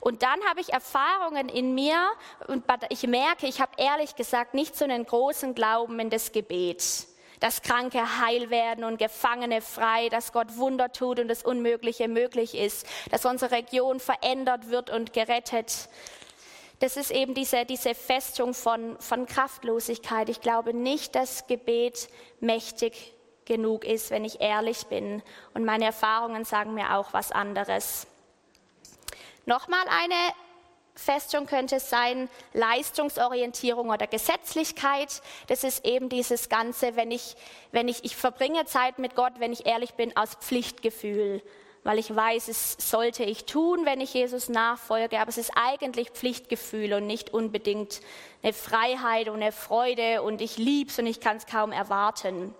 Und 0.00 0.22
dann 0.22 0.40
habe 0.48 0.60
ich 0.60 0.72
Erfahrungen 0.72 1.48
in 1.48 1.74
mir 1.74 1.98
und 2.46 2.64
ich 2.90 3.06
merke, 3.06 3.46
ich 3.46 3.60
habe 3.60 3.72
ehrlich 3.76 4.16
gesagt 4.16 4.54
nicht 4.54 4.76
so 4.76 4.84
einen 4.84 5.04
großen 5.04 5.54
Glauben 5.54 5.98
in 6.00 6.10
das 6.10 6.32
Gebet 6.32 7.08
dass 7.40 7.62
Kranke 7.62 8.20
heil 8.20 8.50
werden 8.50 8.84
und 8.84 8.98
Gefangene 8.98 9.60
frei, 9.60 10.08
dass 10.08 10.32
Gott 10.32 10.56
Wunder 10.56 10.92
tut 10.92 11.20
und 11.20 11.28
das 11.28 11.42
Unmögliche 11.42 12.08
möglich 12.08 12.56
ist, 12.56 12.86
dass 13.10 13.24
unsere 13.24 13.52
Region 13.52 14.00
verändert 14.00 14.70
wird 14.70 14.90
und 14.90 15.12
gerettet. 15.12 15.88
Das 16.80 16.96
ist 16.96 17.10
eben 17.10 17.34
diese, 17.34 17.64
diese 17.64 17.94
Festung 17.94 18.54
von, 18.54 18.96
von 19.00 19.26
Kraftlosigkeit. 19.26 20.28
Ich 20.28 20.40
glaube 20.40 20.74
nicht, 20.74 21.14
dass 21.14 21.46
Gebet 21.46 22.08
mächtig 22.40 23.14
genug 23.44 23.84
ist, 23.84 24.10
wenn 24.10 24.24
ich 24.24 24.40
ehrlich 24.40 24.86
bin. 24.86 25.22
Und 25.54 25.64
meine 25.64 25.86
Erfahrungen 25.86 26.44
sagen 26.44 26.74
mir 26.74 26.96
auch 26.96 27.12
was 27.12 27.32
anderes. 27.32 28.06
Nochmal 29.48 29.86
eine 29.88 30.34
Festung 30.94 31.46
könnte 31.46 31.76
es 31.76 31.88
sein 31.88 32.28
Leistungsorientierung 32.52 33.88
oder 33.88 34.06
Gesetzlichkeit. 34.06 35.22
Das 35.46 35.64
ist 35.64 35.86
eben 35.86 36.10
dieses 36.10 36.50
Ganze, 36.50 36.96
wenn 36.96 37.10
ich, 37.10 37.34
wenn 37.72 37.88
ich, 37.88 38.04
ich 38.04 38.14
verbringe 38.14 38.66
Zeit 38.66 38.98
mit 38.98 39.14
Gott, 39.14 39.32
wenn 39.38 39.54
ich 39.54 39.64
ehrlich 39.64 39.94
bin, 39.94 40.14
aus 40.18 40.34
Pflichtgefühl. 40.34 41.42
Weil 41.82 41.98
ich 41.98 42.14
weiß, 42.14 42.48
es 42.48 42.76
sollte 42.78 43.24
ich 43.24 43.46
tun, 43.46 43.86
wenn 43.86 44.02
ich 44.02 44.12
Jesus 44.12 44.50
nachfolge, 44.50 45.18
aber 45.18 45.30
es 45.30 45.38
ist 45.38 45.52
eigentlich 45.56 46.10
Pflichtgefühl 46.10 46.92
und 46.92 47.06
nicht 47.06 47.32
unbedingt 47.32 48.02
eine 48.42 48.52
Freiheit 48.52 49.30
und 49.30 49.36
eine 49.36 49.52
Freude 49.52 50.20
und 50.20 50.42
ich 50.42 50.58
lieb's 50.58 50.98
und 50.98 51.06
ich 51.06 51.20
kann 51.20 51.38
es 51.38 51.46
kaum 51.46 51.72
erwarten. 51.72 52.54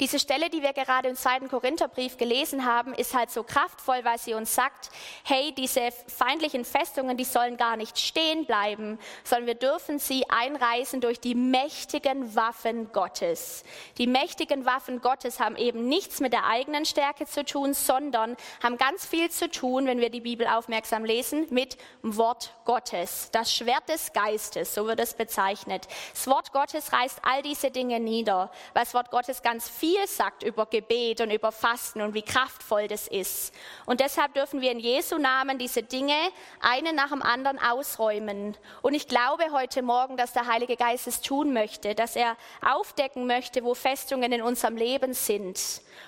Diese 0.00 0.18
Stelle, 0.18 0.50
die 0.50 0.62
wir 0.62 0.72
gerade 0.72 1.08
im 1.08 1.16
zweiten 1.16 1.48
Korintherbrief 1.48 2.16
gelesen 2.16 2.64
haben, 2.64 2.92
ist 2.94 3.14
halt 3.14 3.30
so 3.30 3.42
kraftvoll, 3.42 4.00
weil 4.04 4.18
sie 4.18 4.34
uns 4.34 4.54
sagt, 4.54 4.90
hey, 5.24 5.52
diese 5.56 5.88
feindlichen 6.06 6.64
Festungen, 6.64 7.16
die 7.16 7.24
sollen 7.24 7.56
gar 7.56 7.76
nicht 7.76 7.98
stehen 7.98 8.46
bleiben, 8.46 8.98
sondern 9.24 9.46
wir 9.46 9.54
dürfen 9.54 9.98
sie 9.98 10.28
einreißen 10.28 11.00
durch 11.00 11.20
die 11.20 11.34
mächtigen 11.34 12.34
Waffen 12.34 12.92
Gottes. 12.92 13.64
Die 13.98 14.06
mächtigen 14.06 14.64
Waffen 14.64 15.00
Gottes 15.00 15.40
haben 15.40 15.56
eben 15.56 15.88
nichts 15.88 16.20
mit 16.20 16.32
der 16.32 16.46
eigenen 16.46 16.84
Stärke 16.84 17.26
zu 17.26 17.44
tun, 17.44 17.74
sondern 17.74 18.36
haben 18.62 18.76
ganz 18.76 19.06
viel 19.06 19.30
zu 19.30 19.50
tun, 19.50 19.86
wenn 19.86 20.00
wir 20.00 20.10
die 20.10 20.20
Bibel 20.20 20.46
aufmerksam 20.46 21.04
lesen, 21.04 21.46
mit 21.50 21.76
Wort 22.02 22.54
Gottes. 22.64 23.30
Das 23.32 23.52
Schwert 23.52 23.88
des 23.88 24.12
Geistes, 24.12 24.74
so 24.74 24.86
wird 24.86 25.00
es 25.00 25.14
bezeichnet. 25.14 25.86
Das 26.12 26.26
Wort 26.26 26.52
Gottes 26.52 26.92
reißt 26.92 27.20
all 27.22 27.42
diese 27.42 27.70
Dinge 27.70 28.00
nieder, 28.00 28.50
weil 28.74 28.84
das 28.84 28.94
Wort 28.94 29.10
Gottes 29.10 29.42
ganz 29.42 29.55
viel 29.60 30.06
sagt 30.06 30.42
über 30.42 30.66
Gebet 30.66 31.20
und 31.20 31.30
über 31.30 31.52
Fasten 31.52 32.00
und 32.00 32.14
wie 32.14 32.22
kraftvoll 32.22 32.88
das 32.88 33.08
ist. 33.08 33.54
Und 33.84 34.00
deshalb 34.00 34.34
dürfen 34.34 34.60
wir 34.60 34.70
in 34.70 34.78
Jesu 34.78 35.18
Namen 35.18 35.58
diese 35.58 35.82
Dinge 35.82 36.16
eine 36.60 36.92
nach 36.92 37.10
dem 37.10 37.22
anderen 37.22 37.58
ausräumen. 37.58 38.56
Und 38.82 38.94
ich 38.94 39.08
glaube 39.08 39.44
heute 39.52 39.82
Morgen, 39.82 40.16
dass 40.16 40.32
der 40.32 40.46
Heilige 40.46 40.76
Geist 40.76 41.06
es 41.06 41.20
tun 41.20 41.52
möchte, 41.52 41.94
dass 41.94 42.16
er 42.16 42.36
aufdecken 42.62 43.26
möchte, 43.26 43.64
wo 43.64 43.74
Festungen 43.74 44.32
in 44.32 44.42
unserem 44.42 44.76
Leben 44.76 45.14
sind 45.14 45.60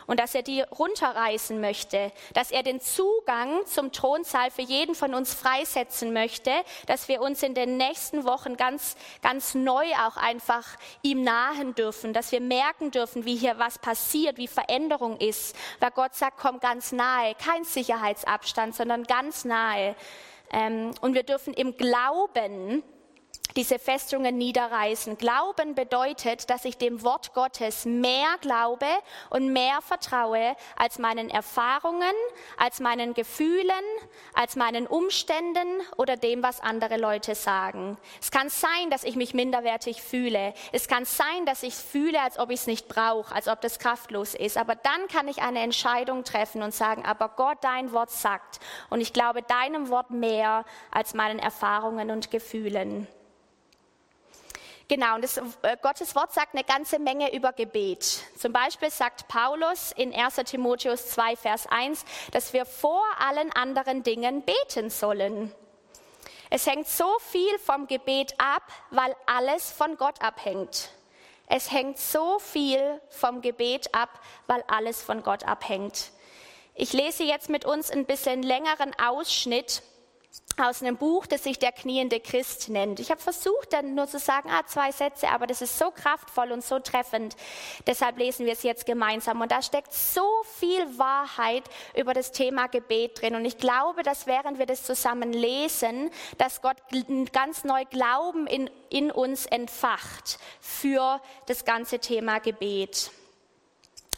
und 0.07 0.21
dass 0.21 0.35
er 0.35 0.43
die 0.43 0.63
runterreißen 0.63 1.61
möchte, 1.61 2.13
dass 2.35 2.51
er 2.51 2.63
den 2.63 2.81
Zugang 2.81 3.65
zum 3.67 3.93
Thronsaal 3.93 4.51
für 4.51 4.63
jeden 4.63 4.95
von 4.95 5.15
uns 5.15 5.35
freisetzen 5.35 6.13
möchte, 6.13 6.51
dass 6.87 7.09
wir 7.09 7.21
uns 7.21 7.43
in 7.43 7.55
den 7.55 7.77
nächsten 7.77 8.25
Wochen 8.25 8.57
ganz, 8.57 8.97
ganz 9.23 9.55
neu 9.55 9.87
auch 10.07 10.17
einfach 10.17 10.65
ihm 11.03 11.23
nahen 11.23 11.75
dürfen, 11.75 12.13
dass 12.13 12.33
wir 12.33 12.41
merken 12.41 12.91
dürfen, 12.91 13.25
wie 13.25 13.37
hier 13.39 13.59
was 13.59 13.79
passiert, 13.79 14.37
wie 14.37 14.49
Veränderung 14.49 15.17
ist, 15.19 15.57
weil 15.81 15.91
Gott 15.91 16.15
sagt, 16.15 16.39
komm 16.39 16.61
ganz 16.61 16.93
nahe, 16.93 17.35
kein 17.35 17.65
Sicherheitsabstand, 17.65 18.75
sondern 18.75 19.05
ganz 19.05 19.45
nahe. 19.45 19.95
Ähm, 20.51 20.93
und 21.01 21.15
wir 21.15 21.23
dürfen 21.23 21.55
im 21.55 21.77
Glauben 21.77 22.83
diese 23.59 23.81
Festungen 23.81 24.39
niederreißen. 24.39 25.19
Glauben 25.19 25.75
bedeutet, 25.75 26.49
dass 26.49 26.65
ich 26.65 26.79
dem 26.79 27.03
Wort 27.03 27.35
Gottes 27.35 27.85
mehr 27.87 28.37
glaube 28.41 28.87
und 29.31 29.53
mehr 29.53 29.81
vertraue 29.83 30.55
als 30.77 31.01
meinen 31.01 31.29
Erfahrungen, 31.29 32.15
als 32.57 32.79
meinen 32.79 33.15
Gefühlen, 33.15 33.75
als 34.33 34.55
meinen 34.55 34.87
Umständen 34.87 35.67
oder 35.97 36.17
dem, 36.17 36.45
was 36.45 36.61
andere 36.61 36.99
Leute 36.99 37.35
sagen. 37.35 37.99
Es 38.23 38.31
kann 38.31 38.49
sein, 38.49 38.91
dass 38.91 39.03
ich 39.03 39.17
mich 39.17 39.35
minderwertig 39.35 40.03
fühle. 40.05 40.55
Es 40.71 40.87
kann 40.87 41.05
sein, 41.05 41.45
dass 41.45 41.65
ich 41.65 41.75
fühle, 41.75 42.23
als 42.23 42.39
ob 42.39 42.51
ich 42.51 42.61
es 42.61 42.69
nicht 42.69 42.87
brauche, 42.87 43.35
als 43.35 43.49
ob 43.49 43.61
das 43.61 43.81
kraftlos 43.81 44.37
ist. 44.37 44.57
Aber 44.57 44.77
dann 44.77 45.09
kann 45.09 45.27
ich 45.27 45.43
eine 45.43 45.63
Entscheidung 45.63 46.23
treffen 46.23 46.63
und 46.63 46.73
sagen, 46.73 47.05
aber 47.05 47.31
Gott, 47.31 47.59
dein 47.63 47.91
Wort 47.91 48.13
sagt. 48.13 48.61
Und 48.89 49.01
ich 49.01 49.13
glaube 49.13 49.43
deinem 49.43 49.89
Wort 49.89 50.11
mehr 50.11 50.65
als 50.93 51.13
meinen 51.13 51.41
Erfahrungen 51.41 52.13
und 52.13 52.31
Gefühlen. 52.31 53.09
Genau, 54.89 55.17
und 55.17 55.23
das, 55.23 55.37
äh, 55.37 55.77
Gottes 55.83 56.15
Wort 56.17 56.33
sagt 56.33 56.55
eine 56.55 56.65
ganze 56.65 56.99
Menge 56.99 57.35
über 57.35 57.53
Gebet. 57.53 58.23
Zum 58.39 58.55
Beispiel 58.55 58.91
sagt 58.91 59.29
Paulus 59.29 59.93
in 59.93 60.15
1 60.15 60.37
Timotheus 60.47 61.09
2, 61.09 61.37
Vers 61.37 61.67
1, 61.67 62.07
dass 62.33 62.55
wir 62.55 62.65
vor 62.65 63.05
allen 63.19 63.53
anderen 63.53 64.03
Dingen 64.03 64.43
beten 64.43 64.89
sollen. 64.89 65.53
Es 66.49 66.67
hängt 66.67 66.89
so 66.89 67.19
viel 67.19 67.59
vom 67.59 67.87
Gebet 67.87 68.35
ab, 68.39 68.63
weil 68.91 69.15
alles 69.27 69.71
von 69.71 69.99
Gott 69.99 70.23
abhängt. 70.23 70.89
Es 71.47 71.71
hängt 71.71 71.99
so 71.99 72.39
viel 72.39 73.01
vom 73.11 73.43
Gebet 73.43 73.95
ab, 73.95 74.09
weil 74.47 74.65
alles 74.69 75.03
von 75.03 75.23
Gott 75.23 75.45
abhängt. 75.45 76.13
Ich 76.75 76.95
lese 76.95 77.25
jetzt 77.25 77.51
mit 77.51 77.67
uns 77.67 77.91
ein 77.91 78.07
bisschen 78.07 78.43
längeren 78.43 78.95
Ausschnitt 78.99 79.83
aus 80.61 80.83
einem 80.83 80.97
Buch, 80.97 81.27
das 81.27 81.45
sich 81.45 81.59
der 81.59 81.73
kniende 81.73 82.21
Christ 82.21 82.69
nennt. 82.69 83.01
Ich 83.01 83.11
habe 83.11 83.21
versucht, 83.21 83.73
dann 83.73 83.95
nur 83.95 84.09
zu 84.09 84.19
sagen, 84.19 84.51
ah, 84.51 84.67
zwei 84.67 84.91
Sätze, 84.93 85.29
aber 85.29 85.47
das 85.47 85.63
ist 85.63 85.79
so 85.79 85.91
kraftvoll 85.91 86.53
und 86.53 86.65
so 86.65 86.79
treffend. 86.79 87.37
Deshalb 87.87 88.19
lesen 88.19 88.45
wir 88.45 88.53
es 88.53 88.63
jetzt 88.63 88.87
gemeinsam. 88.87 89.41
Und 89.41 89.53
da 89.53 89.63
steckt 89.63 89.93
so 89.93 90.27
viel 90.59 90.99
Wahrheit 90.99 91.65
über 91.97 92.15
das 92.15 92.33
Thema 92.33 92.67
Gebet 92.67 93.23
drin. 93.23 93.37
Und 93.37 93.45
ich 93.45 93.59
glaube, 93.59 94.03
dass 94.03 94.27
während 94.27 94.59
wir 94.59 94.67
das 94.67 94.83
zusammen 94.83 95.33
lesen, 95.33 96.11
dass 96.39 96.61
Gott 96.61 96.77
ganz 97.33 97.65
neu 97.65 97.85
Glauben 97.85 98.47
in, 98.47 98.71
in 98.91 99.11
uns 99.11 99.47
entfacht 99.47 100.39
für 100.61 101.21
das 101.47 101.65
ganze 101.65 102.01
Thema 102.01 102.41
Gebet. 102.41 103.11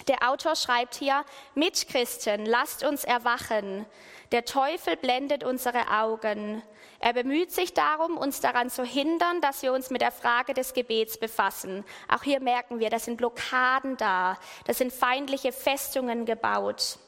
Der 0.09 0.29
Autor 0.29 0.57
schreibt 0.57 0.95
hier, 0.95 1.25
Mitchristen, 1.55 2.47
lasst 2.47 2.83
uns 2.85 3.05
erwachen. 3.05 3.87
Der 4.33 4.45
Teufel 4.45 4.97
blendet 4.97 5.43
unsere 5.43 5.91
Augen. 5.91 6.63
Er 7.01 7.13
bemüht 7.15 7.51
sich 7.51 7.75
darum, 7.75 8.17
uns 8.17 8.41
daran 8.41 8.71
zu 8.71 8.85
hindern, 8.85 9.41
dass 9.41 9.63
wir 9.63 9.73
uns 9.73 9.91
mit 9.91 10.03
der 10.03 10.13
Frage 10.13 10.55
des 10.55 10.73
Gebets 10.73 11.19
befassen. 11.19 11.85
Auch 12.09 12.23
hier 12.23 12.41
merken 12.41 12.79
wir, 12.79 12.91
da 12.91 13.01
sind 13.01 13.17
Blockaden 13.17 13.97
da, 13.97 14.39
da 14.67 14.75
sind 14.75 14.93
feindliche 14.93 15.51
Festungen 15.51 16.27
gebaut. 16.27 16.99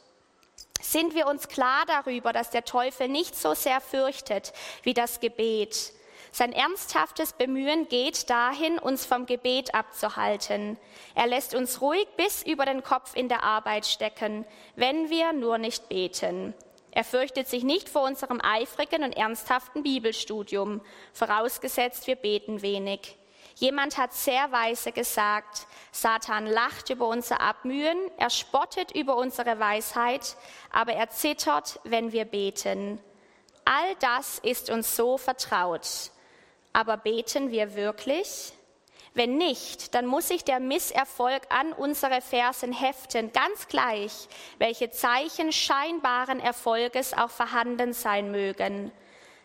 Sind 0.80 1.14
wir 1.14 1.28
uns 1.28 1.46
klar 1.46 1.84
darüber, 1.86 2.32
dass 2.32 2.50
der 2.50 2.64
Teufel 2.64 3.06
nicht 3.06 3.36
so 3.36 3.54
sehr 3.54 3.80
fürchtet 3.80 4.52
wie 4.82 4.94
das 4.94 5.20
Gebet? 5.20 5.92
Sein 6.32 6.52
ernsthaftes 6.52 7.34
Bemühen 7.34 7.88
geht 7.88 8.30
dahin, 8.30 8.80
uns 8.80 9.04
vom 9.06 9.26
Gebet 9.26 9.76
abzuhalten. 9.76 10.76
Er 11.14 11.28
lässt 11.28 11.54
uns 11.54 11.80
ruhig 11.80 12.08
bis 12.16 12.42
über 12.42 12.64
den 12.64 12.82
Kopf 12.82 13.14
in 13.14 13.28
der 13.28 13.44
Arbeit 13.44 13.86
stecken, 13.86 14.44
wenn 14.74 15.08
wir 15.08 15.32
nur 15.32 15.58
nicht 15.58 15.88
beten. 15.88 16.54
Er 16.92 17.04
fürchtet 17.04 17.48
sich 17.48 17.64
nicht 17.64 17.88
vor 17.88 18.02
unserem 18.02 18.40
eifrigen 18.42 19.02
und 19.02 19.16
ernsthaften 19.16 19.82
Bibelstudium, 19.82 20.82
vorausgesetzt 21.14 22.06
wir 22.06 22.16
beten 22.16 22.60
wenig. 22.60 23.16
Jemand 23.56 23.96
hat 23.96 24.12
sehr 24.12 24.52
weise 24.52 24.92
gesagt, 24.92 25.66
Satan 25.90 26.46
lacht 26.46 26.90
über 26.90 27.08
unser 27.08 27.40
Abmühen, 27.40 27.98
er 28.18 28.30
spottet 28.30 28.92
über 28.94 29.16
unsere 29.16 29.58
Weisheit, 29.58 30.36
aber 30.70 30.92
er 30.92 31.08
zittert, 31.10 31.80
wenn 31.84 32.12
wir 32.12 32.26
beten. 32.26 32.98
All 33.64 33.94
das 34.00 34.38
ist 34.38 34.70
uns 34.70 34.94
so 34.94 35.16
vertraut. 35.16 36.10
Aber 36.74 36.96
beten 36.96 37.50
wir 37.50 37.74
wirklich? 37.74 38.52
Wenn 39.14 39.36
nicht, 39.36 39.94
dann 39.94 40.06
muss 40.06 40.28
sich 40.28 40.42
der 40.42 40.58
Misserfolg 40.58 41.42
an 41.50 41.72
unsere 41.74 42.22
Fersen 42.22 42.72
heften, 42.72 43.30
ganz 43.32 43.68
gleich, 43.68 44.28
welche 44.58 44.90
Zeichen 44.90 45.52
scheinbaren 45.52 46.40
Erfolges 46.40 47.12
auch 47.12 47.28
vorhanden 47.28 47.92
sein 47.92 48.30
mögen. 48.30 48.90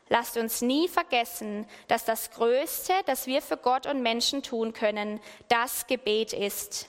Lasst 0.09 0.37
uns 0.37 0.61
nie 0.61 0.87
vergessen, 0.87 1.67
dass 1.89 2.05
das 2.05 2.31
Größte, 2.31 2.93
das 3.07 3.27
wir 3.27 3.41
für 3.41 3.57
Gott 3.57 3.87
und 3.87 4.01
Menschen 4.01 4.41
tun 4.41 4.71
können, 4.71 5.19
das 5.49 5.85
Gebet 5.87 6.31
ist. 6.31 6.87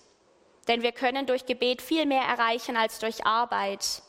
Denn 0.69 0.83
wir 0.83 0.93
können 0.93 1.27
durch 1.27 1.47
Gebet 1.47 1.83
viel 1.83 2.07
mehr 2.07 2.23
erreichen 2.23 2.77
als 2.77 3.01
durch 3.01 3.27
Arbeit. 3.27 4.03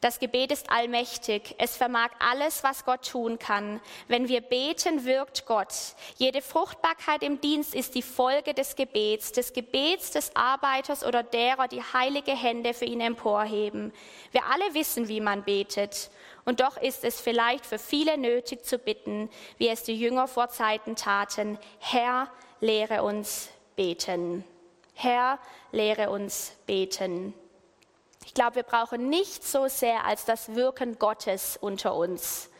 Das 0.00 0.20
Gebet 0.20 0.52
ist 0.52 0.70
allmächtig. 0.70 1.56
Es 1.58 1.76
vermag 1.76 2.10
alles, 2.20 2.62
was 2.62 2.84
Gott 2.84 3.08
tun 3.08 3.38
kann. 3.38 3.80
Wenn 4.06 4.28
wir 4.28 4.40
beten, 4.40 5.04
wirkt 5.04 5.44
Gott. 5.46 5.74
Jede 6.16 6.40
Fruchtbarkeit 6.40 7.22
im 7.24 7.40
Dienst 7.40 7.74
ist 7.74 7.96
die 7.96 8.02
Folge 8.02 8.54
des 8.54 8.76
Gebets, 8.76 9.32
des 9.32 9.52
Gebets 9.52 10.12
des 10.12 10.36
Arbeiters 10.36 11.04
oder 11.04 11.24
derer, 11.24 11.66
die 11.66 11.82
heilige 11.82 12.32
Hände 12.32 12.74
für 12.74 12.84
ihn 12.84 13.00
emporheben. 13.00 13.92
Wir 14.30 14.44
alle 14.46 14.74
wissen, 14.74 15.08
wie 15.08 15.20
man 15.20 15.42
betet. 15.42 16.10
Und 16.44 16.60
doch 16.60 16.76
ist 16.76 17.04
es 17.04 17.20
vielleicht 17.20 17.66
für 17.66 17.78
viele 17.78 18.16
nötig 18.16 18.64
zu 18.64 18.78
bitten, 18.78 19.28
wie 19.58 19.68
es 19.68 19.82
die 19.82 19.98
Jünger 19.98 20.28
vor 20.28 20.48
Zeiten 20.48 20.94
taten. 20.94 21.58
Herr, 21.80 22.30
lehre 22.60 23.02
uns 23.02 23.50
beten. 23.74 24.44
Herr, 24.94 25.38
lehre 25.72 26.10
uns 26.10 26.52
beten. 26.66 27.34
Ich 28.28 28.34
glaube, 28.34 28.56
wir 28.56 28.62
brauchen 28.62 29.08
nicht 29.08 29.42
so 29.42 29.68
sehr 29.68 30.04
als 30.04 30.26
das 30.26 30.54
Wirken 30.54 30.98
Gottes 30.98 31.56
unter 31.58 31.94
uns. 31.94 32.50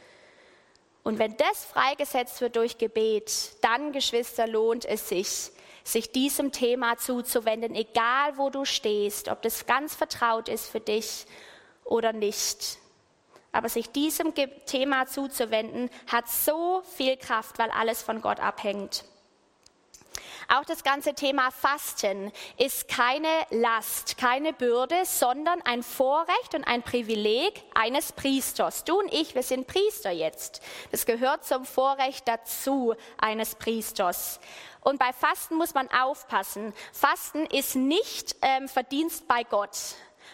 Und 1.03 1.19
wenn 1.19 1.37
das 1.37 1.63
freigesetzt 1.67 2.41
wird 2.41 2.57
durch 2.57 2.79
Gebet, 2.79 3.53
dann, 3.61 3.93
Geschwister, 3.93 4.47
lohnt 4.47 4.87
es 4.87 5.11
sich, 5.11 5.51
sich 5.85 6.11
diesem 6.11 6.53
Thema 6.53 6.97
zuzuwenden, 6.97 7.75
egal 7.75 8.39
wo 8.39 8.49
du 8.49 8.65
stehst, 8.65 9.29
ob 9.29 9.43
das 9.43 9.67
ganz 9.67 9.95
vertraut 9.95 10.49
ist 10.49 10.69
für 10.69 10.81
dich 10.81 11.27
oder 11.85 12.15
nicht. 12.15 12.79
Aber 13.53 13.69
sich 13.69 13.91
diesem 13.91 14.33
Thema 14.65 15.07
zuzuwenden, 15.07 15.91
hat 16.11 16.31
so 16.31 16.81
viel 16.97 17.19
Kraft, 17.19 17.59
weil 17.59 17.71
alles 17.73 18.03
von 18.03 18.23
Gott 18.23 18.41
abhängt. 18.41 19.05
Auch 20.51 20.65
das 20.65 20.83
ganze 20.83 21.13
Thema 21.13 21.51
Fasten 21.51 22.33
ist 22.57 22.89
keine 22.89 23.29
Last, 23.51 24.17
keine 24.17 24.55
Bürde, 24.55 25.05
sondern 25.05 25.61
ein 25.61 25.83
Vorrecht 25.83 26.55
und 26.55 26.65
ein 26.65 26.83
Privileg 26.83 27.63
eines 27.75 28.13
Priesters. 28.13 28.85
Du 28.85 28.99
und 28.99 29.13
ich, 29.13 29.35
wir 29.35 29.43
sind 29.43 29.67
Priester 29.67 30.11
jetzt. 30.11 30.63
Das 30.91 31.05
gehört 31.05 31.45
zum 31.45 31.67
Vorrecht 31.67 32.27
dazu 32.27 32.95
eines 33.19 33.57
Priesters. 33.57 34.41
Und 34.81 34.99
bei 34.99 35.13
Fasten 35.13 35.57
muss 35.57 35.75
man 35.75 35.91
aufpassen. 35.91 36.73
Fasten 36.95 37.45
ist 37.45 37.77
nicht 37.77 38.35
ähm, 38.41 38.69
Verdienst 38.69 39.29
bei 39.29 39.45
Gott. 39.45 39.77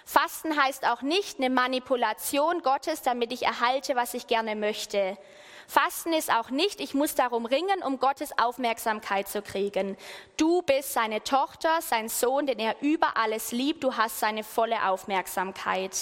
Fasten 0.05 0.63
heißt 0.63 0.87
auch 0.87 1.03
nicht 1.03 1.39
eine 1.39 1.51
Manipulation 1.51 2.63
Gottes, 2.63 3.03
damit 3.03 3.33
ich 3.33 3.43
erhalte, 3.43 3.97
was 3.97 4.15
ich 4.15 4.29
gerne 4.29 4.55
möchte. 4.55 5.19
Fasten 5.67 6.13
ist 6.13 6.33
auch 6.33 6.51
nicht, 6.51 6.81
ich 6.81 6.95
muss 6.95 7.15
darum 7.15 7.47
ringen, 7.47 7.83
um 7.83 7.99
Gottes 7.99 8.37
Aufmerksamkeit 8.39 9.29
zu 9.29 9.43
kriegen. 9.43 9.97
Du 10.37 10.63
bist 10.63 10.93
seine 10.93 11.23
Tochter, 11.23 11.81
sein 11.81 12.09
Sohn, 12.09 12.47
den 12.47 12.59
er 12.59 12.77
über 12.81 13.17
alles 13.17 13.53
liebt. 13.53 13.85
Du 13.85 13.97
hast 13.97 14.21
seine 14.21 14.45
volle 14.45 14.87
Aufmerksamkeit. 14.89 15.97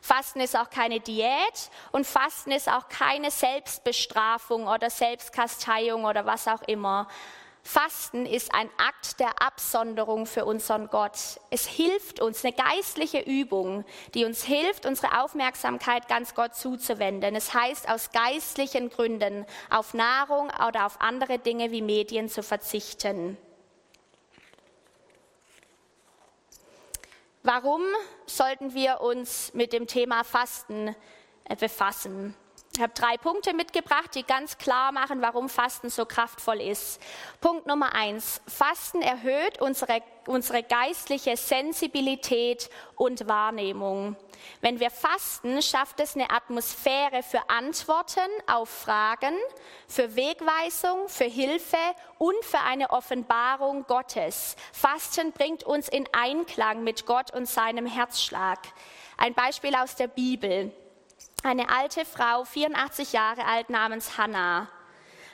Fasten 0.00 0.40
ist 0.40 0.56
auch 0.56 0.70
keine 0.70 1.00
Diät 1.00 1.70
und 1.90 2.06
Fasten 2.06 2.52
ist 2.52 2.68
auch 2.68 2.88
keine 2.88 3.30
Selbstbestrafung 3.30 4.68
oder 4.68 4.88
Selbstkasteiung 4.88 6.04
oder 6.04 6.24
was 6.24 6.46
auch 6.46 6.62
immer. 6.62 7.08
Fasten 7.66 8.26
ist 8.26 8.54
ein 8.54 8.70
Akt 8.76 9.18
der 9.18 9.42
Absonderung 9.42 10.26
für 10.26 10.44
unseren 10.44 10.86
Gott. 10.86 11.40
Es 11.50 11.66
hilft 11.66 12.20
uns, 12.20 12.44
eine 12.44 12.54
geistliche 12.54 13.18
Übung, 13.18 13.84
die 14.14 14.24
uns 14.24 14.44
hilft, 14.44 14.86
unsere 14.86 15.20
Aufmerksamkeit 15.20 16.06
ganz 16.06 16.36
Gott 16.36 16.54
zuzuwenden. 16.54 17.34
Es 17.34 17.54
heißt, 17.54 17.88
aus 17.88 18.12
geistlichen 18.12 18.88
Gründen 18.88 19.44
auf 19.68 19.94
Nahrung 19.94 20.48
oder 20.68 20.86
auf 20.86 21.00
andere 21.00 21.40
Dinge 21.40 21.72
wie 21.72 21.82
Medien 21.82 22.28
zu 22.28 22.44
verzichten. 22.44 23.36
Warum 27.42 27.82
sollten 28.26 28.74
wir 28.74 29.00
uns 29.00 29.52
mit 29.54 29.72
dem 29.72 29.88
Thema 29.88 30.22
Fasten 30.22 30.94
befassen? 31.58 32.36
Ich 32.76 32.82
habe 32.82 32.92
drei 32.92 33.16
Punkte 33.16 33.54
mitgebracht, 33.54 34.14
die 34.14 34.22
ganz 34.22 34.58
klar 34.58 34.92
machen, 34.92 35.22
warum 35.22 35.48
Fasten 35.48 35.88
so 35.88 36.04
kraftvoll 36.04 36.60
ist. 36.60 37.00
Punkt 37.40 37.66
Nummer 37.66 37.94
eins. 37.94 38.42
Fasten 38.46 39.00
erhöht 39.00 39.62
unsere, 39.62 40.02
unsere 40.26 40.62
geistliche 40.62 41.38
Sensibilität 41.38 42.68
und 42.94 43.26
Wahrnehmung. 43.28 44.14
Wenn 44.60 44.78
wir 44.78 44.90
fasten, 44.90 45.62
schafft 45.62 46.00
es 46.00 46.16
eine 46.16 46.28
Atmosphäre 46.28 47.22
für 47.22 47.48
Antworten 47.48 48.28
auf 48.46 48.68
Fragen, 48.68 49.34
für 49.88 50.14
Wegweisung, 50.14 51.08
für 51.08 51.24
Hilfe 51.24 51.78
und 52.18 52.44
für 52.44 52.60
eine 52.60 52.90
Offenbarung 52.90 53.86
Gottes. 53.86 54.54
Fasten 54.74 55.32
bringt 55.32 55.64
uns 55.64 55.88
in 55.88 56.06
Einklang 56.12 56.84
mit 56.84 57.06
Gott 57.06 57.32
und 57.32 57.48
seinem 57.48 57.86
Herzschlag. 57.86 58.58
Ein 59.16 59.32
Beispiel 59.32 59.74
aus 59.74 59.96
der 59.96 60.08
Bibel 60.08 60.74
eine 61.46 61.68
alte 61.68 62.04
Frau, 62.04 62.44
84 62.44 63.12
Jahre 63.12 63.44
alt, 63.44 63.70
namens 63.70 64.18
Hannah. 64.18 64.68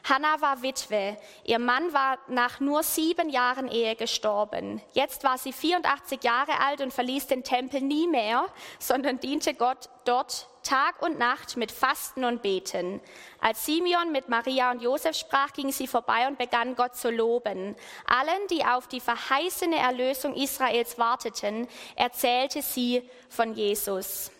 Hannah 0.04 0.40
war 0.40 0.62
Witwe. 0.62 1.16
Ihr 1.44 1.60
Mann 1.60 1.92
war 1.92 2.18
nach 2.26 2.58
nur 2.58 2.82
sieben 2.82 3.28
Jahren 3.28 3.68
Ehe 3.68 3.94
gestorben. 3.94 4.82
Jetzt 4.92 5.22
war 5.22 5.38
sie 5.38 5.52
84 5.52 6.24
Jahre 6.24 6.58
alt 6.60 6.80
und 6.80 6.92
verließ 6.92 7.28
den 7.28 7.44
Tempel 7.44 7.80
nie 7.80 8.08
mehr, 8.08 8.46
sondern 8.80 9.20
diente 9.20 9.54
Gott 9.54 9.88
dort 10.04 10.48
Tag 10.64 11.02
und 11.02 11.18
Nacht 11.18 11.56
mit 11.56 11.70
Fasten 11.70 12.24
und 12.24 12.42
Beten. 12.42 13.00
Als 13.40 13.64
Simeon 13.64 14.10
mit 14.10 14.28
Maria 14.28 14.72
und 14.72 14.82
Josef 14.82 15.16
sprach, 15.16 15.52
ging 15.52 15.72
sie 15.72 15.86
vorbei 15.86 16.26
und 16.26 16.36
begann 16.36 16.74
Gott 16.74 16.96
zu 16.96 17.10
loben. 17.10 17.76
Allen, 18.06 18.46
die 18.50 18.64
auf 18.64 18.88
die 18.88 19.00
verheißene 19.00 19.76
Erlösung 19.76 20.34
Israels 20.34 20.98
warteten, 20.98 21.68
erzählte 21.96 22.60
sie 22.62 23.08
von 23.28 23.54
Jesus. 23.54 24.30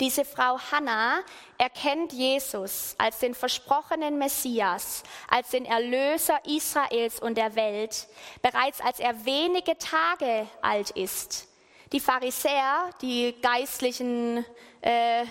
Diese 0.00 0.24
Frau 0.24 0.58
Hannah 0.72 1.20
erkennt 1.56 2.12
Jesus 2.12 2.96
als 2.98 3.20
den 3.20 3.34
versprochenen 3.34 4.18
Messias, 4.18 5.04
als 5.28 5.50
den 5.50 5.64
Erlöser 5.64 6.40
Israels 6.44 7.20
und 7.20 7.36
der 7.36 7.54
Welt, 7.54 8.08
bereits 8.42 8.80
als 8.80 8.98
er 8.98 9.24
wenige 9.24 9.78
Tage 9.78 10.48
alt 10.62 10.90
ist. 10.90 11.46
Die 11.92 12.00
Pharisäer, 12.00 12.90
die 13.02 13.36
geistlichen 13.40 14.44
äh, 14.80 15.26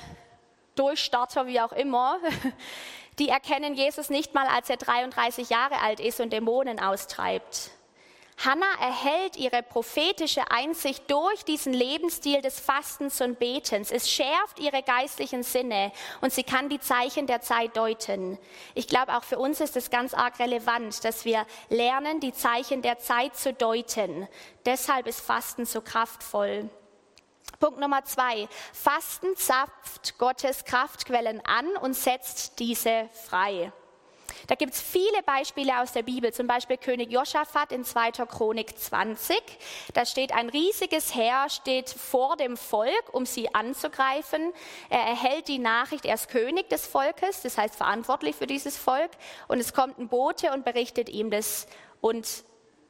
Durchstarter, 0.75 1.45
wie 1.45 1.59
auch 1.59 1.73
immer, 1.73 2.19
die 3.19 3.27
erkennen 3.27 3.75
Jesus 3.75 4.09
nicht 4.09 4.33
mal, 4.33 4.47
als 4.47 4.69
er 4.69 4.77
33 4.77 5.49
Jahre 5.49 5.79
alt 5.79 5.99
ist 5.99 6.21
und 6.21 6.31
Dämonen 6.31 6.79
austreibt. 6.79 7.71
Hannah 8.37 8.79
erhält 8.79 9.37
ihre 9.37 9.63
prophetische 9.63 10.49
Einsicht 10.51 11.09
durch 11.09 11.45
diesen 11.45 11.73
Lebensstil 11.73 12.41
des 12.41 12.59
Fastens 12.59 13.21
und 13.21 13.39
Betens. 13.39 13.91
Es 13.91 14.09
schärft 14.09 14.59
ihre 14.59 14.83
geistlichen 14.83 15.43
Sinne 15.43 15.91
und 16.21 16.33
sie 16.33 16.43
kann 16.43 16.69
die 16.69 16.79
Zeichen 16.79 17.27
der 17.27 17.41
Zeit 17.41 17.77
deuten. 17.77 18.37
Ich 18.73 18.87
glaube, 18.87 19.15
auch 19.15 19.23
für 19.23 19.37
uns 19.37 19.61
ist 19.61 19.77
es 19.77 19.89
ganz 19.89 20.13
arg 20.13 20.39
relevant, 20.39 21.03
dass 21.03 21.25
wir 21.25 21.45
lernen, 21.69 22.19
die 22.19 22.33
Zeichen 22.33 22.81
der 22.81 22.99
Zeit 22.99 23.35
zu 23.35 23.53
deuten. 23.53 24.27
Deshalb 24.65 25.07
ist 25.07 25.21
Fasten 25.21 25.65
so 25.65 25.81
kraftvoll. 25.81 26.69
Punkt 27.59 27.79
Nummer 27.79 28.03
zwei. 28.03 28.49
Fasten 28.73 29.35
zapft 29.37 30.17
Gottes 30.17 30.65
Kraftquellen 30.65 31.39
an 31.45 31.67
und 31.77 31.93
setzt 31.93 32.59
diese 32.59 33.09
frei. 33.27 33.71
Da 34.47 34.55
gibt 34.55 34.73
es 34.73 34.81
viele 34.81 35.23
Beispiele 35.25 35.79
aus 35.79 35.91
der 35.93 36.03
Bibel, 36.03 36.33
zum 36.33 36.47
Beispiel 36.47 36.77
König 36.77 37.11
Josaphat 37.11 37.71
in 37.71 37.83
2. 37.83 38.11
Chronik 38.25 38.77
20. 38.77 39.41
Da 39.93 40.05
steht 40.05 40.33
ein 40.33 40.49
riesiges 40.49 41.15
Heer, 41.15 41.47
steht 41.49 41.89
vor 41.89 42.35
dem 42.35 42.57
Volk, 42.57 43.13
um 43.13 43.25
sie 43.25 43.53
anzugreifen. 43.53 44.53
Er 44.89 45.01
erhält 45.01 45.47
die 45.47 45.59
Nachricht, 45.59 46.05
er 46.05 46.15
ist 46.15 46.29
König 46.29 46.69
des 46.69 46.85
Volkes, 46.87 47.41
das 47.41 47.57
heißt 47.57 47.75
verantwortlich 47.75 48.35
für 48.35 48.47
dieses 48.47 48.77
Volk. 48.77 49.11
Und 49.47 49.59
es 49.59 49.73
kommt 49.73 49.97
ein 49.99 50.09
Bote 50.09 50.51
und 50.51 50.65
berichtet 50.65 51.09
ihm 51.09 51.31
das. 51.31 51.67
Und 52.01 52.43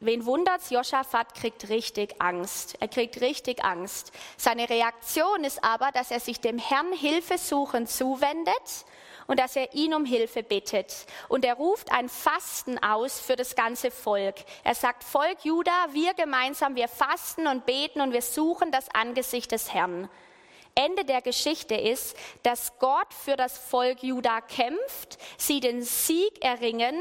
Wen 0.05 0.25
wundert's? 0.25 0.69
Josaphat 0.69 1.33
kriegt 1.33 1.69
richtig 1.69 2.15
Angst. 2.19 2.75
Er 2.81 2.89
kriegt 2.89 3.21
richtig 3.21 3.63
Angst. 3.63 4.11
Seine 4.35 4.69
Reaktion 4.69 5.45
ist 5.45 5.63
aber, 5.63 5.91
dass 5.93 6.11
er 6.11 6.19
sich 6.19 6.41
dem 6.41 6.57
Herrn 6.57 6.91
Hilfe 6.91 7.37
suchen 7.37 7.87
zuwendet 7.87 8.85
und 9.27 9.39
dass 9.39 9.55
er 9.55 9.73
ihn 9.73 9.93
um 9.93 10.05
Hilfe 10.05 10.43
bittet. 10.43 11.05
Und 11.29 11.45
er 11.45 11.55
ruft 11.55 11.91
ein 11.91 12.09
Fasten 12.09 12.77
aus 12.83 13.19
für 13.19 13.35
das 13.35 13.55
ganze 13.55 13.91
Volk. 13.91 14.35
Er 14.63 14.75
sagt, 14.75 15.03
Volk 15.03 15.43
Juda, 15.43 15.71
wir 15.91 16.13
gemeinsam, 16.13 16.75
wir 16.75 16.87
fasten 16.87 17.47
und 17.47 17.65
beten 17.65 18.01
und 18.01 18.13
wir 18.13 18.21
suchen 18.21 18.71
das 18.71 18.89
Angesicht 18.93 19.51
des 19.51 19.73
Herrn. 19.73 20.09
Ende 20.75 21.05
der 21.05 21.21
Geschichte 21.21 21.75
ist, 21.75 22.17
dass 22.41 22.79
Gott 22.79 23.13
für 23.13 23.35
das 23.35 23.57
Volk 23.57 24.01
Juda 24.01 24.41
kämpft, 24.41 25.19
sie 25.37 25.59
den 25.59 25.83
Sieg 25.83 26.43
erringen 26.43 26.95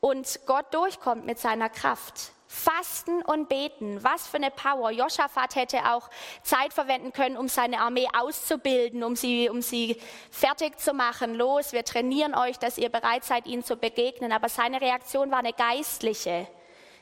und 0.00 0.40
Gott 0.46 0.74
durchkommt 0.74 1.24
mit 1.26 1.38
seiner 1.38 1.68
Kraft. 1.68 2.32
Fasten 2.52 3.22
und 3.22 3.48
beten, 3.48 4.02
was 4.02 4.26
für 4.26 4.38
eine 4.38 4.50
Power. 4.50 4.90
Joschafat 4.90 5.54
hätte 5.54 5.92
auch 5.92 6.10
Zeit 6.42 6.72
verwenden 6.72 7.12
können, 7.12 7.36
um 7.36 7.46
seine 7.46 7.78
Armee 7.78 8.08
auszubilden, 8.12 9.04
um 9.04 9.14
sie, 9.14 9.48
um 9.48 9.62
sie 9.62 10.00
fertig 10.32 10.76
zu 10.80 10.92
machen. 10.92 11.36
Los, 11.36 11.72
wir 11.72 11.84
trainieren 11.84 12.34
euch, 12.34 12.58
dass 12.58 12.76
ihr 12.76 12.88
bereit 12.88 13.22
seid, 13.22 13.46
ihnen 13.46 13.62
zu 13.62 13.76
begegnen. 13.76 14.32
Aber 14.32 14.48
seine 14.48 14.80
Reaktion 14.80 15.30
war 15.30 15.38
eine 15.38 15.52
geistliche. 15.52 16.48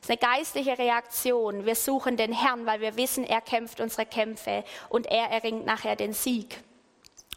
Es 0.02 0.10
ist 0.10 0.10
eine 0.10 0.18
geistliche 0.18 0.76
Reaktion. 0.76 1.64
Wir 1.64 1.76
suchen 1.76 2.18
den 2.18 2.34
Herrn, 2.34 2.66
weil 2.66 2.82
wir 2.82 2.98
wissen, 2.98 3.24
er 3.24 3.40
kämpft 3.40 3.80
unsere 3.80 4.04
Kämpfe 4.04 4.64
und 4.90 5.06
er 5.06 5.30
erringt 5.30 5.64
nachher 5.64 5.96
den 5.96 6.12
Sieg 6.12 6.62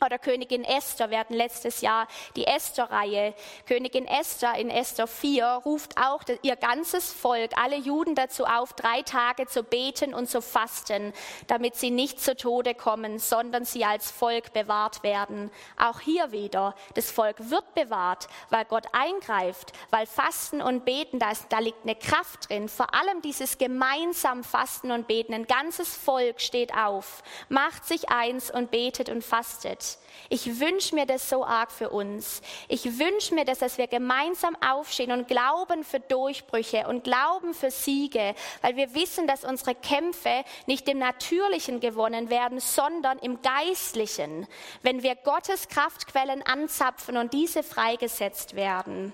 oder 0.03 0.17
Königin 0.17 0.63
Esther. 0.63 1.11
Wir 1.11 1.19
hatten 1.19 1.35
letztes 1.35 1.81
Jahr 1.81 2.07
die 2.35 2.45
Esther-Reihe. 2.45 3.35
Königin 3.67 4.07
Esther 4.07 4.55
in 4.55 4.69
Esther 4.69 5.05
4 5.05 5.61
ruft 5.63 5.97
auch 5.97 6.23
ihr 6.41 6.55
ganzes 6.55 7.11
Volk, 7.11 7.51
alle 7.55 7.77
Juden 7.77 8.15
dazu 8.15 8.45
auf, 8.45 8.73
drei 8.73 9.03
Tage 9.03 9.45
zu 9.45 9.63
beten 9.63 10.13
und 10.13 10.27
zu 10.29 10.41
fasten, 10.41 11.13
damit 11.47 11.75
sie 11.75 11.91
nicht 11.91 12.19
zu 12.19 12.35
Tode 12.35 12.73
kommen, 12.73 13.19
sondern 13.19 13.63
sie 13.65 13.85
als 13.85 14.09
Volk 14.09 14.53
bewahrt 14.53 15.03
werden. 15.03 15.51
Auch 15.77 15.99
hier 15.99 16.31
wieder, 16.31 16.75
das 16.95 17.11
Volk 17.11 17.35
wird 17.49 17.73
bewahrt, 17.75 18.27
weil 18.49 18.65
Gott 18.65 18.85
eingreift, 18.93 19.71
weil 19.91 20.07
Fasten 20.07 20.61
und 20.61 20.83
Beten, 20.83 21.19
da, 21.19 21.31
ist, 21.31 21.45
da 21.49 21.59
liegt 21.59 21.83
eine 21.83 21.95
Kraft 21.95 22.49
drin. 22.49 22.69
Vor 22.69 22.93
allem 22.95 23.21
dieses 23.21 23.57
gemeinsam 23.57 24.43
Fasten 24.43 24.91
und 24.91 25.07
Beten. 25.07 25.33
Ein 25.33 25.45
ganzes 25.45 25.95
Volk 25.95 26.41
steht 26.41 26.73
auf, 26.73 27.21
macht 27.49 27.85
sich 27.85 28.09
eins 28.09 28.49
und 28.49 28.71
betet 28.71 29.09
und 29.09 29.23
fastet. 29.23 29.90
Ich 30.29 30.59
wünsche 30.59 30.95
mir 30.95 31.05
das 31.05 31.29
so 31.29 31.45
arg 31.45 31.71
für 31.71 31.89
uns. 31.89 32.41
Ich 32.67 32.85
wünsche 32.99 33.35
mir 33.35 33.43
das, 33.43 33.59
dass 33.59 33.77
wir 33.77 33.87
gemeinsam 33.87 34.55
aufstehen 34.61 35.11
und 35.11 35.27
glauben 35.27 35.83
für 35.83 35.99
Durchbrüche 35.99 36.87
und 36.87 37.03
glauben 37.03 37.53
für 37.53 37.71
Siege, 37.71 38.33
weil 38.61 38.75
wir 38.77 38.93
wissen, 38.93 39.27
dass 39.27 39.43
unsere 39.43 39.75
Kämpfe 39.75 40.43
nicht 40.67 40.87
im 40.87 40.99
Natürlichen 40.99 41.79
gewonnen 41.79 42.29
werden, 42.29 42.59
sondern 42.59 43.19
im 43.19 43.41
Geistlichen, 43.41 44.47
wenn 44.81 45.03
wir 45.03 45.15
Gottes 45.15 45.67
Kraftquellen 45.67 46.41
anzapfen 46.43 47.17
und 47.17 47.33
diese 47.33 47.63
freigesetzt 47.63 48.55
werden. 48.55 49.13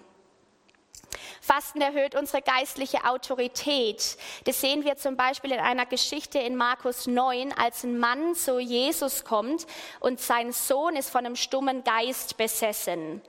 Fasten 1.41 1.81
erhöht 1.81 2.15
unsere 2.15 2.41
geistliche 2.41 3.05
Autorität. 3.05 4.17
Das 4.45 4.61
sehen 4.61 4.83
wir 4.83 4.97
zum 4.97 5.15
Beispiel 5.15 5.51
in 5.51 5.59
einer 5.59 5.85
Geschichte 5.85 6.39
in 6.39 6.55
Markus 6.55 7.07
9, 7.07 7.53
als 7.53 7.83
ein 7.83 7.97
Mann 7.97 8.35
zu 8.35 8.59
Jesus 8.59 9.23
kommt 9.23 9.65
und 9.99 10.19
sein 10.19 10.51
Sohn 10.51 10.95
ist 10.95 11.09
von 11.09 11.25
einem 11.25 11.35
stummen 11.35 11.83
Geist 11.83 12.37
besessen. 12.37 13.21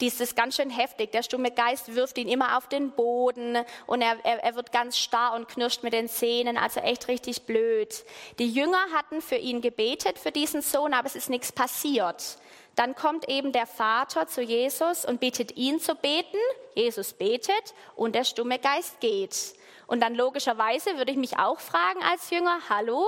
Dies 0.00 0.20
ist 0.20 0.36
ganz 0.36 0.56
schön 0.56 0.70
heftig. 0.70 1.12
Der 1.12 1.22
stumme 1.22 1.50
Geist 1.50 1.94
wirft 1.94 2.18
ihn 2.18 2.28
immer 2.28 2.56
auf 2.56 2.68
den 2.68 2.90
Boden 2.92 3.58
und 3.86 4.02
er, 4.02 4.16
er, 4.24 4.42
er 4.42 4.54
wird 4.54 4.72
ganz 4.72 4.98
starr 4.98 5.34
und 5.34 5.48
knirscht 5.48 5.82
mit 5.82 5.92
den 5.92 6.08
Zähnen, 6.08 6.56
also 6.56 6.80
echt 6.80 7.08
richtig 7.08 7.42
blöd. 7.42 8.04
Die 8.38 8.50
Jünger 8.50 8.84
hatten 8.94 9.20
für 9.20 9.36
ihn 9.36 9.60
gebetet, 9.60 10.18
für 10.18 10.32
diesen 10.32 10.62
Sohn, 10.62 10.94
aber 10.94 11.06
es 11.06 11.16
ist 11.16 11.30
nichts 11.30 11.52
passiert. 11.52 12.38
Dann 12.74 12.94
kommt 12.94 13.28
eben 13.28 13.52
der 13.52 13.66
Vater 13.66 14.26
zu 14.26 14.40
Jesus 14.40 15.04
und 15.04 15.20
bittet 15.20 15.56
ihn 15.56 15.78
zu 15.78 15.94
beten. 15.94 16.38
Jesus 16.74 17.12
betet 17.12 17.74
und 17.96 18.14
der 18.14 18.24
stumme 18.24 18.58
Geist 18.58 18.98
geht. 19.00 19.54
Und 19.86 20.00
dann 20.00 20.14
logischerweise 20.14 20.96
würde 20.96 21.12
ich 21.12 21.18
mich 21.18 21.38
auch 21.38 21.60
fragen 21.60 22.02
als 22.02 22.30
Jünger, 22.30 22.58
hallo, 22.68 23.06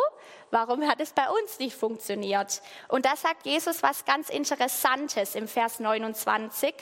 warum 0.50 0.86
hat 0.86 1.00
es 1.00 1.12
bei 1.12 1.28
uns 1.28 1.58
nicht 1.58 1.76
funktioniert? 1.76 2.62
Und 2.88 3.06
da 3.06 3.16
sagt 3.16 3.46
Jesus 3.46 3.82
was 3.82 4.04
ganz 4.04 4.28
Interessantes 4.28 5.34
im 5.34 5.48
Vers 5.48 5.80
29. 5.80 6.74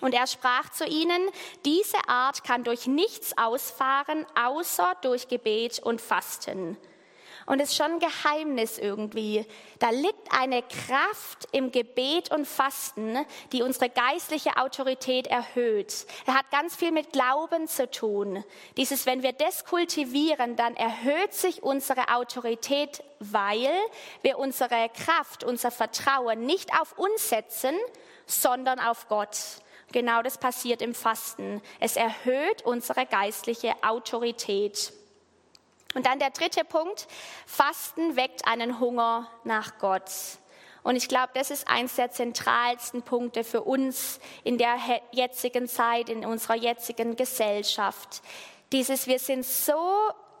Und 0.00 0.14
er 0.14 0.26
sprach 0.26 0.70
zu 0.70 0.84
ihnen, 0.84 1.28
diese 1.64 1.96
Art 2.08 2.42
kann 2.42 2.64
durch 2.64 2.86
nichts 2.86 3.38
ausfahren, 3.38 4.26
außer 4.34 4.96
durch 5.02 5.28
Gebet 5.28 5.78
und 5.78 6.00
Fasten. 6.00 6.76
Und 7.52 7.60
es 7.60 7.68
ist 7.68 7.76
schon 7.76 7.92
ein 7.92 7.98
Geheimnis 7.98 8.78
irgendwie. 8.78 9.44
Da 9.78 9.90
liegt 9.90 10.32
eine 10.32 10.62
Kraft 10.62 11.46
im 11.52 11.70
Gebet 11.70 12.30
und 12.30 12.48
Fasten, 12.48 13.18
die 13.52 13.60
unsere 13.60 13.90
geistliche 13.90 14.56
Autorität 14.56 15.26
erhöht. 15.26 16.06
Er 16.24 16.32
hat 16.32 16.50
ganz 16.50 16.74
viel 16.74 16.92
mit 16.92 17.12
Glauben 17.12 17.68
zu 17.68 17.90
tun. 17.90 18.42
Dieses, 18.78 19.04
wenn 19.04 19.22
wir 19.22 19.34
das 19.34 19.66
kultivieren, 19.66 20.56
dann 20.56 20.74
erhöht 20.76 21.34
sich 21.34 21.62
unsere 21.62 22.14
Autorität, 22.14 23.04
weil 23.18 23.68
wir 24.22 24.38
unsere 24.38 24.88
Kraft, 24.88 25.44
unser 25.44 25.70
Vertrauen 25.70 26.46
nicht 26.46 26.72
auf 26.80 26.98
uns 26.98 27.28
setzen, 27.28 27.74
sondern 28.24 28.80
auf 28.80 29.08
Gott. 29.08 29.36
Genau 29.92 30.22
das 30.22 30.38
passiert 30.38 30.80
im 30.80 30.94
Fasten. 30.94 31.60
Es 31.80 31.96
erhöht 31.96 32.62
unsere 32.64 33.04
geistliche 33.04 33.74
Autorität. 33.82 34.94
Und 35.94 36.06
dann 36.06 36.18
der 36.18 36.30
dritte 36.30 36.64
Punkt, 36.64 37.06
Fasten 37.46 38.16
weckt 38.16 38.46
einen 38.46 38.80
Hunger 38.80 39.30
nach 39.44 39.78
Gott. 39.78 40.10
Und 40.82 40.96
ich 40.96 41.08
glaube, 41.08 41.30
das 41.34 41.50
ist 41.50 41.68
eines 41.68 41.94
der 41.94 42.10
zentralsten 42.10 43.02
Punkte 43.02 43.44
für 43.44 43.62
uns 43.62 44.18
in 44.42 44.58
der 44.58 44.76
jetzigen 45.12 45.68
Zeit, 45.68 46.08
in 46.08 46.24
unserer 46.24 46.56
jetzigen 46.56 47.14
Gesellschaft. 47.14 48.22
Dieses, 48.72 49.06
wir 49.06 49.18
sind 49.18 49.44
so 49.44 49.92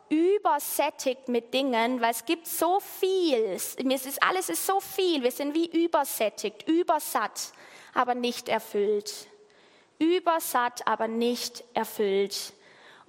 übersättigt 0.08 1.28
mit 1.28 1.54
Dingen, 1.54 2.00
weil 2.00 2.10
es 2.10 2.24
gibt 2.24 2.46
so 2.46 2.80
viel. 2.80 3.44
Es 3.54 3.76
ist, 3.76 4.22
alles 4.22 4.48
ist 4.48 4.66
so 4.66 4.80
viel. 4.80 5.22
Wir 5.22 5.30
sind 5.30 5.54
wie 5.54 5.84
übersättigt, 5.84 6.68
übersatt, 6.68 7.52
aber 7.94 8.14
nicht 8.14 8.48
erfüllt. 8.48 9.28
Übersatt, 9.98 10.86
aber 10.86 11.08
nicht 11.08 11.62
erfüllt. 11.72 12.52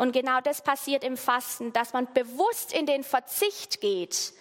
Und 0.03 0.11
genau 0.11 0.41
das 0.41 0.61
passiert 0.61 1.01
im 1.05 1.15
Fasten, 1.15 1.71
dass 1.71 1.93
man 1.93 2.11
bewusst 2.11 2.73
in 2.73 2.85
den 2.85 3.05
Verzicht 3.05 3.79
geht. 3.79 4.33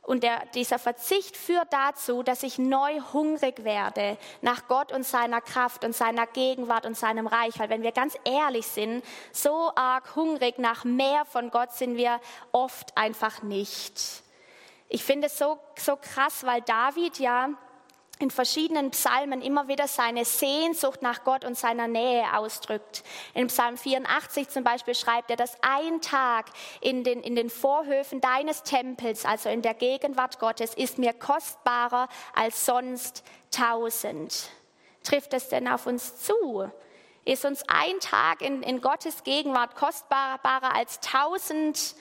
Und 0.00 0.22
der, 0.22 0.46
dieser 0.54 0.78
Verzicht 0.78 1.36
führt 1.36 1.70
dazu, 1.70 2.22
dass 2.22 2.42
ich 2.42 2.56
neu 2.56 2.98
hungrig 3.12 3.64
werde 3.64 4.16
nach 4.40 4.68
Gott 4.68 4.90
und 4.90 5.04
seiner 5.04 5.42
Kraft 5.42 5.84
und 5.84 5.94
seiner 5.94 6.26
Gegenwart 6.26 6.86
und 6.86 6.96
seinem 6.96 7.26
Reich. 7.26 7.58
Weil 7.58 7.68
wenn 7.68 7.82
wir 7.82 7.92
ganz 7.92 8.16
ehrlich 8.24 8.66
sind, 8.66 9.04
so 9.30 9.72
arg 9.74 10.16
hungrig 10.16 10.58
nach 10.58 10.84
mehr 10.84 11.26
von 11.26 11.50
Gott 11.50 11.72
sind 11.72 11.98
wir 11.98 12.18
oft 12.52 12.96
einfach 12.96 13.42
nicht. 13.42 14.22
Ich 14.88 15.04
finde 15.04 15.26
es 15.26 15.36
so, 15.36 15.58
so 15.78 15.96
krass, 15.96 16.46
weil 16.46 16.62
David 16.62 17.18
ja 17.18 17.50
in 18.22 18.30
verschiedenen 18.30 18.92
Psalmen 18.92 19.42
immer 19.42 19.66
wieder 19.66 19.88
seine 19.88 20.24
Sehnsucht 20.24 21.02
nach 21.02 21.24
Gott 21.24 21.44
und 21.44 21.58
seiner 21.58 21.88
Nähe 21.88 22.24
ausdrückt. 22.36 23.02
In 23.34 23.48
Psalm 23.48 23.76
84 23.76 24.48
zum 24.48 24.62
Beispiel 24.62 24.94
schreibt 24.94 25.30
er, 25.30 25.36
dass 25.36 25.56
ein 25.60 26.00
Tag 26.00 26.46
in 26.80 27.02
den, 27.02 27.20
in 27.20 27.34
den 27.34 27.50
Vorhöfen 27.50 28.20
deines 28.20 28.62
Tempels, 28.62 29.24
also 29.24 29.48
in 29.48 29.60
der 29.60 29.74
Gegenwart 29.74 30.38
Gottes, 30.38 30.72
ist 30.74 30.98
mir 30.98 31.12
kostbarer 31.12 32.08
als 32.34 32.64
sonst 32.64 33.24
tausend. 33.50 34.50
Trifft 35.02 35.34
es 35.34 35.48
denn 35.48 35.66
auf 35.66 35.86
uns 35.86 36.16
zu? 36.18 36.70
Ist 37.24 37.44
uns 37.44 37.64
ein 37.68 37.98
Tag 38.00 38.40
in, 38.40 38.62
in 38.62 38.80
Gottes 38.80 39.24
Gegenwart 39.24 39.74
kostbarer 39.74 40.74
als 40.74 41.00
tausend 41.00 41.96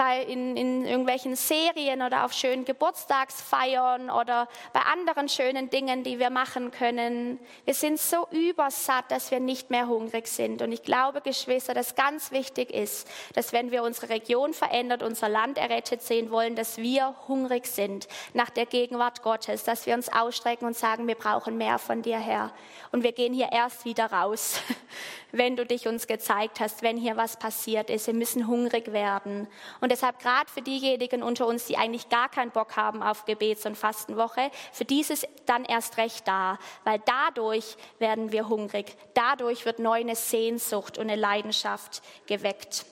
bei, 0.00 0.22
in, 0.22 0.56
in 0.56 0.86
irgendwelchen 0.86 1.36
Serien 1.36 2.00
oder 2.00 2.24
auf 2.24 2.32
schönen 2.32 2.64
Geburtstagsfeiern 2.64 4.08
oder 4.08 4.48
bei 4.72 4.80
anderen 4.80 5.28
schönen 5.28 5.68
Dingen, 5.68 6.04
die 6.04 6.18
wir 6.18 6.30
machen 6.30 6.70
können. 6.70 7.38
Wir 7.66 7.74
sind 7.74 8.00
so 8.00 8.26
übersatt, 8.30 9.10
dass 9.10 9.30
wir 9.30 9.40
nicht 9.40 9.68
mehr 9.68 9.88
hungrig 9.88 10.26
sind. 10.26 10.62
Und 10.62 10.72
ich 10.72 10.84
glaube, 10.84 11.20
Geschwister, 11.20 11.74
dass 11.74 11.96
ganz 11.96 12.30
wichtig 12.32 12.70
ist, 12.70 13.06
dass 13.34 13.52
wenn 13.52 13.72
wir 13.72 13.82
unsere 13.82 14.08
Region 14.08 14.54
verändert, 14.54 15.02
unser 15.02 15.28
Land 15.28 15.58
errettet 15.58 16.00
sehen 16.00 16.30
wollen, 16.30 16.56
dass 16.56 16.78
wir 16.78 17.14
hungrig 17.28 17.66
sind 17.66 18.08
nach 18.32 18.48
der 18.48 18.64
Gegenwart 18.64 19.20
Gottes, 19.20 19.64
dass 19.64 19.84
wir 19.84 19.92
uns 19.92 20.10
ausstrecken 20.10 20.66
und 20.66 20.78
sagen, 20.78 21.08
wir 21.08 21.14
brauchen 21.14 21.58
mehr 21.58 21.78
von 21.78 22.00
dir, 22.00 22.18
Herr. 22.18 22.54
Und 22.90 23.02
wir 23.02 23.12
gehen 23.12 23.34
hier 23.34 23.52
erst 23.52 23.84
wieder 23.84 24.10
raus, 24.10 24.62
wenn 25.30 25.56
du 25.56 25.66
dich 25.66 25.86
uns 25.86 26.06
gezeigt 26.06 26.58
hast, 26.58 26.80
wenn 26.80 26.96
hier 26.96 27.18
was 27.18 27.36
passiert 27.36 27.90
ist. 27.90 28.06
Wir 28.06 28.14
müssen 28.14 28.46
hungrig 28.46 28.94
werden. 28.94 29.46
Und 29.82 29.89
deshalb 29.90 30.18
gerade 30.20 30.50
für 30.50 30.62
diejenigen 30.62 31.22
unter 31.22 31.46
uns, 31.46 31.66
die 31.66 31.76
eigentlich 31.76 32.08
gar 32.08 32.28
keinen 32.28 32.50
Bock 32.50 32.76
haben 32.76 33.02
auf 33.02 33.24
Gebets- 33.24 33.66
und 33.66 33.76
Fastenwoche, 33.76 34.50
für 34.72 34.84
dieses 34.84 35.26
dann 35.46 35.64
erst 35.64 35.96
recht 35.98 36.26
da, 36.26 36.58
weil 36.84 37.00
dadurch 37.04 37.76
werden 37.98 38.32
wir 38.32 38.48
hungrig. 38.48 38.96
Dadurch 39.14 39.66
wird 39.66 39.78
neu 39.78 40.00
eine 40.00 40.16
Sehnsucht 40.16 40.96
und 40.96 41.10
eine 41.10 41.20
Leidenschaft 41.20 42.02
geweckt. 42.26 42.86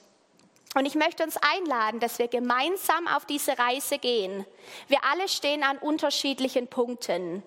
Und 0.75 0.85
ich 0.85 0.95
möchte 0.95 1.25
uns 1.25 1.37
einladen, 1.39 1.99
dass 2.01 2.19
wir 2.19 2.29
gemeinsam 2.29 3.09
auf 3.09 3.25
diese 3.25 3.59
Reise 3.59 3.99
gehen. 3.99 4.45
Wir 4.89 4.99
alle 5.11 5.29
stehen 5.29 5.63
an 5.63 5.79
unterschiedlichen 5.79 6.69
Punkten. 6.69 7.43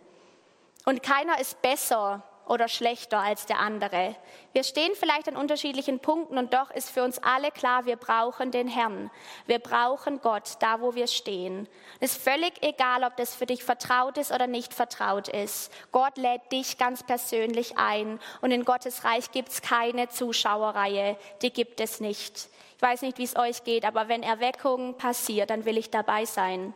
Und 0.86 1.04
keiner 1.04 1.40
ist 1.40 1.62
besser 1.62 2.24
oder 2.48 2.68
schlechter 2.68 3.20
als 3.20 3.46
der 3.46 3.60
andere. 3.60 4.16
Wir 4.54 4.64
stehen 4.64 4.92
vielleicht 4.96 5.28
an 5.28 5.38
unterschiedlichen 5.38 6.00
Punkten 6.00 6.38
und 6.38 6.54
doch 6.54 6.72
ist 6.72 6.90
für 6.90 7.04
uns 7.04 7.20
alle 7.20 7.52
klar, 7.52 7.86
wir 7.86 7.96
brauchen 7.96 8.52
den 8.52 8.68
Herrn. 8.68 9.10
Wir 9.46 9.60
brauchen 9.60 10.22
Gott 10.22 10.58
da, 10.60 10.82
wo 10.82 10.96
wir 10.96 11.08
stehen. 11.08 11.68
Es 12.00 12.14
ist 12.14 12.24
völlig 12.24 12.54
egal, 12.62 13.04
ob 13.04 13.16
das 13.18 13.36
für 13.36 13.46
dich 13.46 13.64
vertraut 13.64 14.18
ist 14.18 14.32
oder 14.32 14.48
nicht 14.48 14.74
vertraut 14.74 15.28
ist. 15.28 15.72
Gott 15.92 16.18
lädt 16.18 16.52
dich 16.52 16.78
ganz 16.78 17.04
persönlich 17.04 17.78
ein 17.78 18.20
und 18.42 18.52
in 18.52 18.66
Gottes 18.66 19.04
Reich 19.04 19.32
gibt 19.32 19.50
es 19.50 19.62
keine 19.62 20.10
Zuschauerreihe. 20.10 21.18
Die 21.42 21.52
gibt 21.52 21.80
es 21.80 22.00
nicht. 22.00 22.50
Ich 22.76 22.82
weiß 22.82 23.04
nicht, 23.04 23.20
wie 23.20 23.24
es 23.24 23.36
euch 23.36 23.64
geht, 23.64 23.86
aber 23.86 24.08
wenn 24.08 24.24
Erweckung 24.24 24.98
passiert, 24.98 25.52
dann 25.52 25.66
will 25.66 25.78
ich 25.78 25.92
dabei 25.92 26.26
sein. 26.26 26.74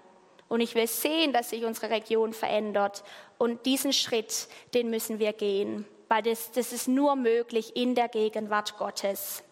Und 0.48 0.62
ich 0.62 0.76
will 0.76 0.88
sehen, 0.88 1.34
dass 1.34 1.50
sich 1.50 1.66
unsere 1.66 1.90
Region 1.90 2.34
verändert. 2.34 3.04
Und 3.38 3.66
diesen 3.66 3.94
Schritt, 3.94 4.48
den 4.74 4.90
müssen 4.90 5.20
wir 5.20 5.34
gehen, 5.34 5.86
weil 6.08 6.22
das, 6.22 6.52
das 6.52 6.72
ist 6.72 6.88
nur 6.88 7.16
möglich 7.16 7.76
in 7.76 7.96
der 7.96 8.08
Gegenwart 8.08 8.78
Gottes. 8.78 9.44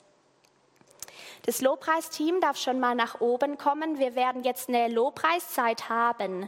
Das 1.45 1.59
Lobpreisteam 1.59 2.39
darf 2.39 2.57
schon 2.57 2.79
mal 2.79 2.95
nach 2.95 3.19
oben 3.19 3.57
kommen. 3.57 3.99
Wir 3.99 4.15
werden 4.15 4.43
jetzt 4.43 4.69
eine 4.69 4.87
Lobpreiszeit 4.87 5.89
haben, 5.89 6.47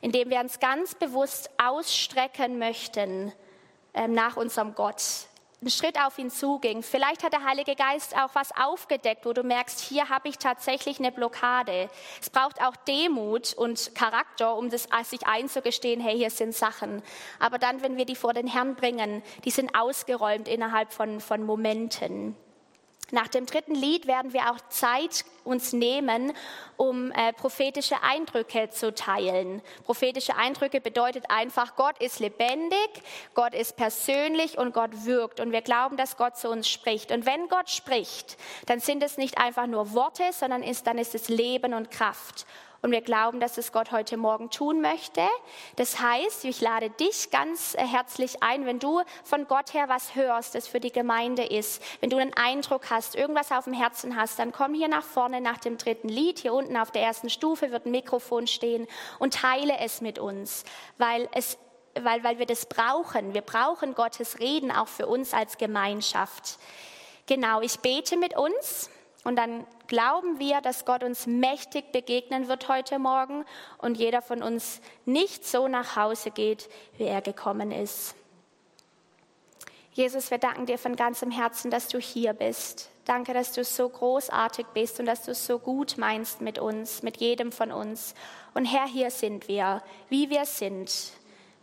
in 0.00 0.12
dem 0.12 0.30
wir 0.30 0.38
uns 0.38 0.60
ganz 0.60 0.94
bewusst 0.94 1.50
ausstrecken 1.58 2.58
möchten 2.58 3.32
ähm, 3.92 4.12
nach 4.12 4.36
unserem 4.36 4.74
Gott 4.74 5.02
einen 5.66 5.72
Schritt 5.72 5.98
auf 6.00 6.16
ihn 6.16 6.30
zuging. 6.30 6.84
Vielleicht 6.84 7.24
hat 7.24 7.32
der 7.32 7.44
Heilige 7.44 7.74
Geist 7.74 8.16
auch 8.16 8.30
was 8.34 8.56
aufgedeckt, 8.56 9.26
wo 9.26 9.32
du 9.32 9.42
merkst, 9.42 9.80
hier 9.80 10.08
habe 10.08 10.28
ich 10.28 10.38
tatsächlich 10.38 11.00
eine 11.00 11.10
Blockade. 11.10 11.90
Es 12.20 12.30
braucht 12.30 12.62
auch 12.62 12.76
Demut 12.76 13.52
und 13.54 13.92
Charakter, 13.96 14.54
um 14.54 14.70
das 14.70 14.86
sich 15.02 15.26
einzugestehen, 15.26 16.00
hey, 16.00 16.16
hier 16.16 16.30
sind 16.30 16.54
Sachen. 16.54 17.02
Aber 17.40 17.58
dann, 17.58 17.82
wenn 17.82 17.96
wir 17.96 18.04
die 18.04 18.14
vor 18.14 18.32
den 18.32 18.46
Herrn 18.46 18.76
bringen, 18.76 19.24
die 19.44 19.50
sind 19.50 19.74
ausgeräumt 19.76 20.46
innerhalb 20.46 20.92
von, 20.92 21.20
von 21.20 21.42
Momenten. 21.42 22.36
Nach 23.12 23.28
dem 23.28 23.46
dritten 23.46 23.76
Lied 23.76 24.08
werden 24.08 24.32
wir 24.32 24.50
auch 24.50 24.60
Zeit 24.68 25.24
uns 25.44 25.72
nehmen, 25.72 26.32
um 26.76 27.12
äh, 27.12 27.32
prophetische 27.32 28.02
Eindrücke 28.02 28.68
zu 28.70 28.92
teilen. 28.92 29.62
Prophetische 29.84 30.36
Eindrücke 30.36 30.80
bedeutet 30.80 31.24
einfach, 31.28 31.76
Gott 31.76 32.02
ist 32.02 32.18
lebendig, 32.18 32.88
Gott 33.34 33.54
ist 33.54 33.76
persönlich 33.76 34.58
und 34.58 34.74
Gott 34.74 35.04
wirkt. 35.04 35.38
Und 35.38 35.52
wir 35.52 35.62
glauben, 35.62 35.96
dass 35.96 36.16
Gott 36.16 36.36
zu 36.36 36.48
uns 36.48 36.68
spricht. 36.68 37.12
Und 37.12 37.26
wenn 37.26 37.48
Gott 37.48 37.70
spricht, 37.70 38.36
dann 38.66 38.80
sind 38.80 39.04
es 39.04 39.18
nicht 39.18 39.38
einfach 39.38 39.68
nur 39.68 39.92
Worte, 39.92 40.24
sondern 40.32 40.64
ist, 40.64 40.88
dann 40.88 40.98
ist 40.98 41.14
es 41.14 41.28
Leben 41.28 41.74
und 41.74 41.92
Kraft. 41.92 42.44
Und 42.82 42.90
wir 42.90 43.00
glauben, 43.00 43.40
dass 43.40 43.58
es 43.58 43.72
Gott 43.72 43.90
heute 43.92 44.16
Morgen 44.16 44.50
tun 44.50 44.80
möchte. 44.80 45.22
Das 45.76 46.00
heißt, 46.00 46.44
ich 46.44 46.60
lade 46.60 46.90
dich 46.90 47.30
ganz 47.30 47.74
äh, 47.74 47.86
herzlich 47.86 48.42
ein, 48.42 48.66
wenn 48.66 48.78
du 48.78 49.02
von 49.24 49.46
Gott 49.46 49.74
her 49.74 49.88
was 49.88 50.14
hörst, 50.14 50.54
das 50.54 50.68
für 50.68 50.80
die 50.80 50.92
Gemeinde 50.92 51.44
ist, 51.44 51.82
wenn 52.00 52.10
du 52.10 52.18
einen 52.18 52.34
Eindruck 52.34 52.90
hast, 52.90 53.14
irgendwas 53.14 53.52
auf 53.52 53.64
dem 53.64 53.72
Herzen 53.72 54.16
hast, 54.16 54.38
dann 54.38 54.52
komm 54.52 54.74
hier 54.74 54.88
nach 54.88 55.04
vorne 55.04 55.40
nach 55.40 55.58
dem 55.58 55.78
dritten 55.78 56.08
Lied. 56.08 56.38
Hier 56.38 56.52
unten 56.52 56.76
auf 56.76 56.90
der 56.90 57.02
ersten 57.02 57.30
Stufe 57.30 57.70
wird 57.70 57.86
ein 57.86 57.90
Mikrofon 57.90 58.46
stehen 58.46 58.86
und 59.18 59.34
teile 59.34 59.78
es 59.78 60.00
mit 60.00 60.18
uns, 60.18 60.64
weil 60.98 61.28
es 61.32 61.58
weil, 62.02 62.22
weil 62.24 62.38
wir 62.38 62.46
das 62.46 62.66
brauchen. 62.66 63.34
Wir 63.34 63.40
brauchen 63.40 63.94
Gottes 63.94 64.38
Reden 64.38 64.70
auch 64.70 64.88
für 64.88 65.06
uns 65.06 65.32
als 65.32 65.56
Gemeinschaft. 65.56 66.58
Genau, 67.26 67.60
ich 67.60 67.80
bete 67.80 68.16
mit 68.16 68.36
uns 68.36 68.90
und 69.26 69.34
dann 69.34 69.66
glauben 69.88 70.38
wir, 70.38 70.60
dass 70.60 70.84
Gott 70.84 71.02
uns 71.02 71.26
mächtig 71.26 71.90
begegnen 71.90 72.46
wird 72.46 72.68
heute 72.68 73.00
Morgen 73.00 73.44
und 73.78 73.96
jeder 73.96 74.22
von 74.22 74.40
uns 74.40 74.80
nicht 75.04 75.44
so 75.44 75.66
nach 75.66 75.96
Hause 75.96 76.30
geht, 76.30 76.68
wie 76.96 77.04
er 77.04 77.22
gekommen 77.22 77.72
ist. 77.72 78.14
Jesus, 79.94 80.30
wir 80.30 80.38
danken 80.38 80.66
dir 80.66 80.78
von 80.78 80.94
ganzem 80.94 81.32
Herzen, 81.32 81.72
dass 81.72 81.88
du 81.88 81.98
hier 81.98 82.34
bist. 82.34 82.90
Danke, 83.04 83.34
dass 83.34 83.52
du 83.52 83.64
so 83.64 83.88
großartig 83.88 84.66
bist 84.74 85.00
und 85.00 85.06
dass 85.06 85.24
du 85.24 85.34
so 85.34 85.58
gut 85.58 85.98
meinst 85.98 86.40
mit 86.40 86.60
uns, 86.60 87.02
mit 87.02 87.16
jedem 87.16 87.50
von 87.50 87.72
uns. 87.72 88.14
Und 88.54 88.64
Herr, 88.64 88.86
hier 88.86 89.10
sind 89.10 89.48
wir, 89.48 89.82
wie 90.08 90.30
wir 90.30 90.44
sind, 90.44 90.92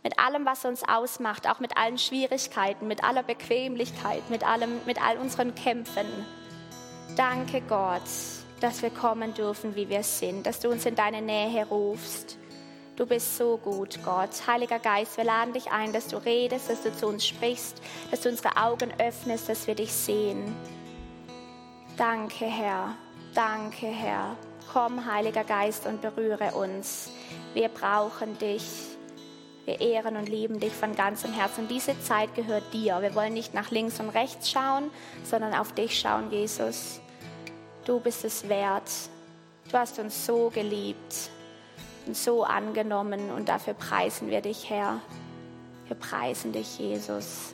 mit 0.02 0.18
allem, 0.18 0.44
was 0.44 0.66
uns 0.66 0.86
ausmacht, 0.86 1.48
auch 1.48 1.60
mit 1.60 1.78
allen 1.78 1.96
Schwierigkeiten, 1.96 2.88
mit 2.88 3.02
aller 3.02 3.22
Bequemlichkeit, 3.22 4.28
mit 4.28 4.46
allem, 4.46 4.80
mit 4.84 5.00
all 5.02 5.16
unseren 5.16 5.54
Kämpfen. 5.54 6.06
Danke 7.16 7.60
Gott, 7.62 8.02
dass 8.60 8.82
wir 8.82 8.90
kommen 8.90 9.34
dürfen, 9.34 9.76
wie 9.76 9.88
wir 9.88 10.02
sind, 10.02 10.46
dass 10.46 10.60
du 10.60 10.70
uns 10.70 10.86
in 10.86 10.94
deine 10.94 11.22
Nähe 11.22 11.66
rufst. 11.66 12.38
Du 12.96 13.06
bist 13.06 13.36
so 13.36 13.56
gut, 13.56 13.98
Gott. 14.04 14.30
Heiliger 14.46 14.78
Geist, 14.78 15.16
wir 15.16 15.24
laden 15.24 15.52
dich 15.52 15.72
ein, 15.72 15.92
dass 15.92 16.06
du 16.06 16.16
redest, 16.16 16.70
dass 16.70 16.82
du 16.82 16.92
zu 16.92 17.08
uns 17.08 17.26
sprichst, 17.26 17.80
dass 18.10 18.20
du 18.20 18.28
unsere 18.28 18.56
Augen 18.56 18.92
öffnest, 18.98 19.48
dass 19.48 19.66
wir 19.66 19.74
dich 19.74 19.92
sehen. 19.92 20.54
Danke, 21.96 22.44
Herr. 22.44 22.94
Danke, 23.34 23.86
Herr. 23.86 24.36
Komm, 24.72 25.04
Heiliger 25.04 25.44
Geist, 25.44 25.86
und 25.86 26.02
berühre 26.02 26.52
uns. 26.52 27.10
Wir 27.52 27.68
brauchen 27.68 28.38
dich. 28.38 28.93
Wir 29.64 29.80
ehren 29.80 30.16
und 30.16 30.28
lieben 30.28 30.60
dich 30.60 30.72
von 30.72 30.94
ganzem 30.94 31.32
Herzen. 31.32 31.68
Diese 31.68 31.98
Zeit 32.00 32.34
gehört 32.34 32.72
dir. 32.72 33.00
Wir 33.00 33.14
wollen 33.14 33.32
nicht 33.32 33.54
nach 33.54 33.70
links 33.70 33.98
und 33.98 34.10
rechts 34.10 34.50
schauen, 34.50 34.90
sondern 35.24 35.54
auf 35.54 35.72
dich 35.72 35.98
schauen, 35.98 36.30
Jesus. 36.30 37.00
Du 37.84 38.00
bist 38.00 38.24
es 38.24 38.48
wert. 38.48 38.90
Du 39.70 39.78
hast 39.78 39.98
uns 39.98 40.26
so 40.26 40.50
geliebt 40.50 41.30
und 42.06 42.16
so 42.16 42.44
angenommen 42.44 43.30
und 43.30 43.48
dafür 43.48 43.74
preisen 43.74 44.28
wir 44.28 44.42
dich, 44.42 44.68
Herr. 44.68 45.00
Wir 45.86 45.96
preisen 45.96 46.52
dich, 46.52 46.78
Jesus. 46.78 47.53